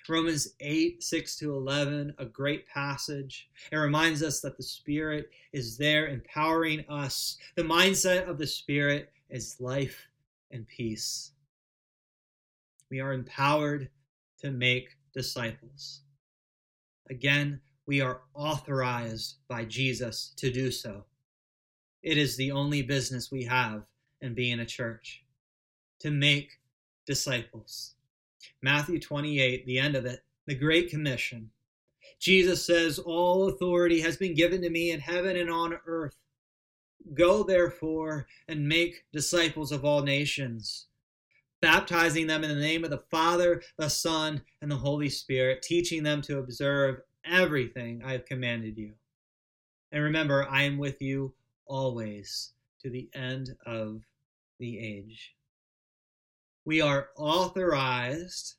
Romans 0.09 0.55
8, 0.59 1.01
6 1.01 1.37
to 1.37 1.53
11, 1.53 2.15
a 2.17 2.25
great 2.25 2.67
passage. 2.67 3.47
It 3.71 3.77
reminds 3.77 4.21
us 4.21 4.41
that 4.41 4.57
the 4.57 4.63
Spirit 4.63 5.29
is 5.53 5.77
there 5.77 6.07
empowering 6.07 6.83
us. 6.89 7.37
The 7.55 7.63
mindset 7.63 8.27
of 8.27 8.37
the 8.37 8.47
Spirit 8.47 9.13
is 9.29 9.55
life 9.61 10.07
and 10.51 10.67
peace. 10.67 11.31
We 12.89 12.99
are 12.99 13.13
empowered 13.13 13.89
to 14.39 14.51
make 14.51 14.97
disciples. 15.13 16.01
Again, 17.09 17.61
we 17.85 18.01
are 18.01 18.21
authorized 18.33 19.37
by 19.47 19.65
Jesus 19.65 20.33
to 20.37 20.51
do 20.51 20.71
so. 20.71 21.05
It 22.01 22.17
is 22.17 22.37
the 22.37 22.51
only 22.51 22.81
business 22.81 23.31
we 23.31 23.43
have 23.45 23.83
in 24.21 24.33
being 24.33 24.59
a 24.59 24.65
church 24.65 25.23
to 25.99 26.11
make 26.11 26.59
disciples. 27.05 27.95
Matthew 28.61 28.99
28, 28.99 29.65
the 29.65 29.79
end 29.79 29.95
of 29.95 30.05
it, 30.05 30.23
the 30.45 30.55
Great 30.55 30.89
Commission. 30.89 31.51
Jesus 32.19 32.65
says, 32.65 32.99
All 32.99 33.49
authority 33.49 34.01
has 34.01 34.17
been 34.17 34.33
given 34.33 34.61
to 34.61 34.69
me 34.69 34.91
in 34.91 34.99
heaven 34.99 35.35
and 35.35 35.49
on 35.49 35.77
earth. 35.85 36.15
Go 37.13 37.43
therefore 37.43 38.27
and 38.47 38.67
make 38.67 39.03
disciples 39.11 39.71
of 39.71 39.85
all 39.85 40.01
nations 40.01 40.88
baptizing 41.61 42.27
them 42.27 42.43
in 42.43 42.49
the 42.49 42.61
name 42.61 42.83
of 42.83 42.89
the 42.89 43.03
Father, 43.11 43.61
the 43.77 43.89
Son, 43.89 44.41
and 44.61 44.71
the 44.71 44.77
Holy 44.77 45.09
Spirit, 45.09 45.61
teaching 45.61 46.03
them 46.03 46.21
to 46.23 46.39
observe 46.39 47.01
everything 47.25 48.01
I 48.03 48.13
have 48.13 48.25
commanded 48.25 48.77
you. 48.77 48.93
And 49.91 50.03
remember, 50.03 50.47
I 50.49 50.63
am 50.63 50.77
with 50.77 51.01
you 51.01 51.33
always 51.65 52.53
to 52.81 52.89
the 52.89 53.09
end 53.13 53.55
of 53.65 54.01
the 54.59 54.79
age. 54.79 55.35
We 56.65 56.81
are 56.81 57.09
authorized, 57.17 58.55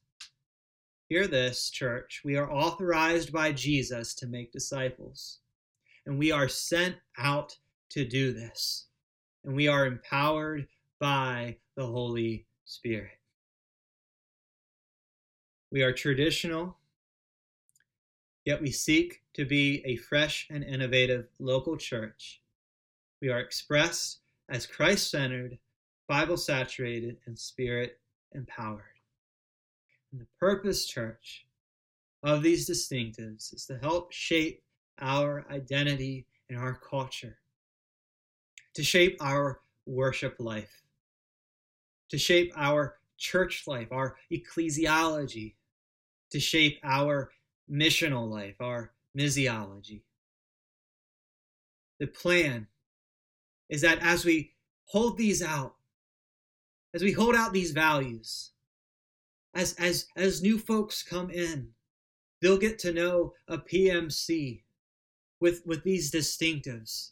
hear 1.08 1.26
this, 1.26 1.70
church, 1.70 2.22
we 2.24 2.36
are 2.36 2.50
authorized 2.50 3.32
by 3.32 3.52
Jesus 3.52 4.14
to 4.16 4.26
make 4.26 4.52
disciples. 4.52 5.38
And 6.06 6.18
we 6.18 6.32
are 6.32 6.48
sent 6.48 6.96
out 7.18 7.56
to 7.90 8.04
do 8.04 8.32
this. 8.32 8.86
And 9.44 9.54
we 9.54 9.68
are 9.68 9.86
empowered 9.86 10.66
by 10.98 11.56
the 11.76 11.86
Holy 11.86 12.46
Spirit. 12.70 13.18
We 15.72 15.82
are 15.82 15.92
traditional, 15.92 16.76
yet 18.44 18.62
we 18.62 18.70
seek 18.70 19.22
to 19.34 19.44
be 19.44 19.82
a 19.84 19.96
fresh 19.96 20.46
and 20.50 20.62
innovative 20.62 21.26
local 21.40 21.76
church. 21.76 22.42
We 23.20 23.28
are 23.28 23.40
expressed 23.40 24.20
as 24.48 24.68
Christ 24.68 25.10
centered, 25.10 25.58
Bible 26.06 26.36
saturated, 26.36 27.16
and 27.26 27.36
Spirit 27.36 27.98
empowered. 28.36 29.00
And 30.12 30.20
the 30.20 30.28
purpose, 30.38 30.86
church, 30.86 31.46
of 32.22 32.40
these 32.40 32.70
distinctives 32.70 33.52
is 33.52 33.66
to 33.66 33.78
help 33.78 34.12
shape 34.12 34.62
our 35.00 35.44
identity 35.50 36.24
and 36.48 36.56
our 36.56 36.74
culture, 36.88 37.38
to 38.74 38.84
shape 38.84 39.16
our 39.20 39.60
worship 39.86 40.36
life 40.38 40.79
to 42.10 42.18
shape 42.18 42.52
our 42.56 42.96
church 43.16 43.64
life, 43.66 43.88
our 43.90 44.16
ecclesiology, 44.32 45.54
to 46.30 46.40
shape 46.40 46.78
our 46.82 47.30
missional 47.70 48.28
life, 48.28 48.56
our 48.60 48.92
missiology. 49.16 50.02
The 51.98 52.06
plan 52.06 52.66
is 53.68 53.82
that 53.82 53.98
as 54.00 54.24
we 54.24 54.52
hold 54.86 55.16
these 55.16 55.42
out, 55.42 55.76
as 56.94 57.02
we 57.02 57.12
hold 57.12 57.36
out 57.36 57.52
these 57.52 57.70
values, 57.72 58.50
as 59.54 59.74
as 59.74 60.06
as 60.16 60.42
new 60.42 60.58
folks 60.58 61.02
come 61.02 61.30
in, 61.30 61.68
they'll 62.40 62.58
get 62.58 62.78
to 62.80 62.92
know 62.92 63.34
a 63.48 63.58
PMC 63.58 64.62
with 65.40 65.62
with 65.66 65.84
these 65.84 66.10
distinctives. 66.10 67.10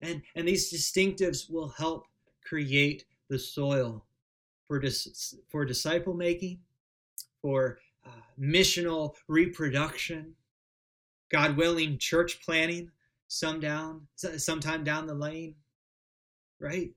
And 0.00 0.22
and 0.34 0.48
these 0.48 0.72
distinctives 0.72 1.50
will 1.50 1.68
help 1.68 2.06
create 2.42 3.04
the 3.28 3.38
soil 3.38 4.06
for, 4.70 4.78
dis- 4.78 5.34
for 5.48 5.64
disciple 5.64 6.14
making, 6.14 6.60
for 7.42 7.78
uh, 8.06 8.10
missional 8.40 9.14
reproduction, 9.26 10.34
God 11.28 11.56
willing, 11.56 11.98
church 11.98 12.40
planning 12.40 12.92
some 13.26 13.58
down, 13.58 14.06
sometime 14.14 14.84
down 14.84 15.08
the 15.08 15.14
lane, 15.14 15.56
right? 16.60 16.92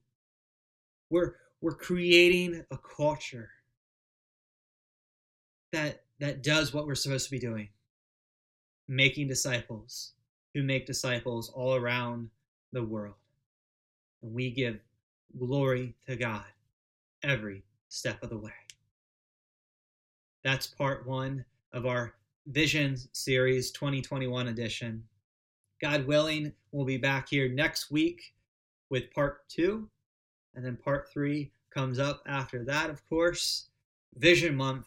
We're, 1.10 1.32
we're 1.60 1.74
creating 1.74 2.64
a 2.70 2.78
culture 2.78 3.50
that, 5.72 6.04
that 6.20 6.44
does 6.44 6.72
what 6.72 6.86
we're 6.86 6.94
supposed 6.94 7.24
to 7.24 7.32
be 7.32 7.40
doing 7.40 7.70
making 8.86 9.26
disciples 9.26 10.12
who 10.54 10.62
make 10.62 10.86
disciples 10.86 11.48
all 11.48 11.74
around 11.74 12.30
the 12.70 12.84
world. 12.84 13.16
And 14.22 14.32
we 14.32 14.50
give 14.50 14.78
glory 15.36 15.96
to 16.06 16.14
God 16.14 16.44
every 17.24 17.64
step 17.88 18.22
of 18.22 18.30
the 18.30 18.38
way. 18.38 18.52
That's 20.42 20.66
part 20.66 21.06
one 21.06 21.44
of 21.72 21.86
our 21.86 22.14
Vision 22.46 22.96
Series 23.12 23.70
2021 23.70 24.48
edition. 24.48 25.02
God 25.80 26.06
willing, 26.06 26.52
we'll 26.72 26.84
be 26.84 26.98
back 26.98 27.28
here 27.28 27.48
next 27.48 27.90
week 27.90 28.34
with 28.90 29.10
part 29.10 29.48
two. 29.48 29.88
And 30.54 30.64
then 30.64 30.76
part 30.76 31.10
three 31.10 31.50
comes 31.70 31.98
up 31.98 32.22
after 32.26 32.64
that, 32.64 32.90
of 32.90 33.06
course. 33.08 33.68
Vision 34.16 34.54
Month 34.54 34.86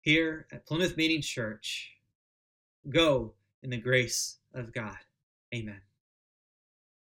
here 0.00 0.46
at 0.52 0.66
Plymouth 0.66 0.96
Meeting 0.96 1.22
Church. 1.22 1.92
Go 2.88 3.32
in 3.62 3.70
the 3.70 3.76
grace 3.76 4.38
of 4.54 4.72
God. 4.72 4.98
Amen. 5.54 5.80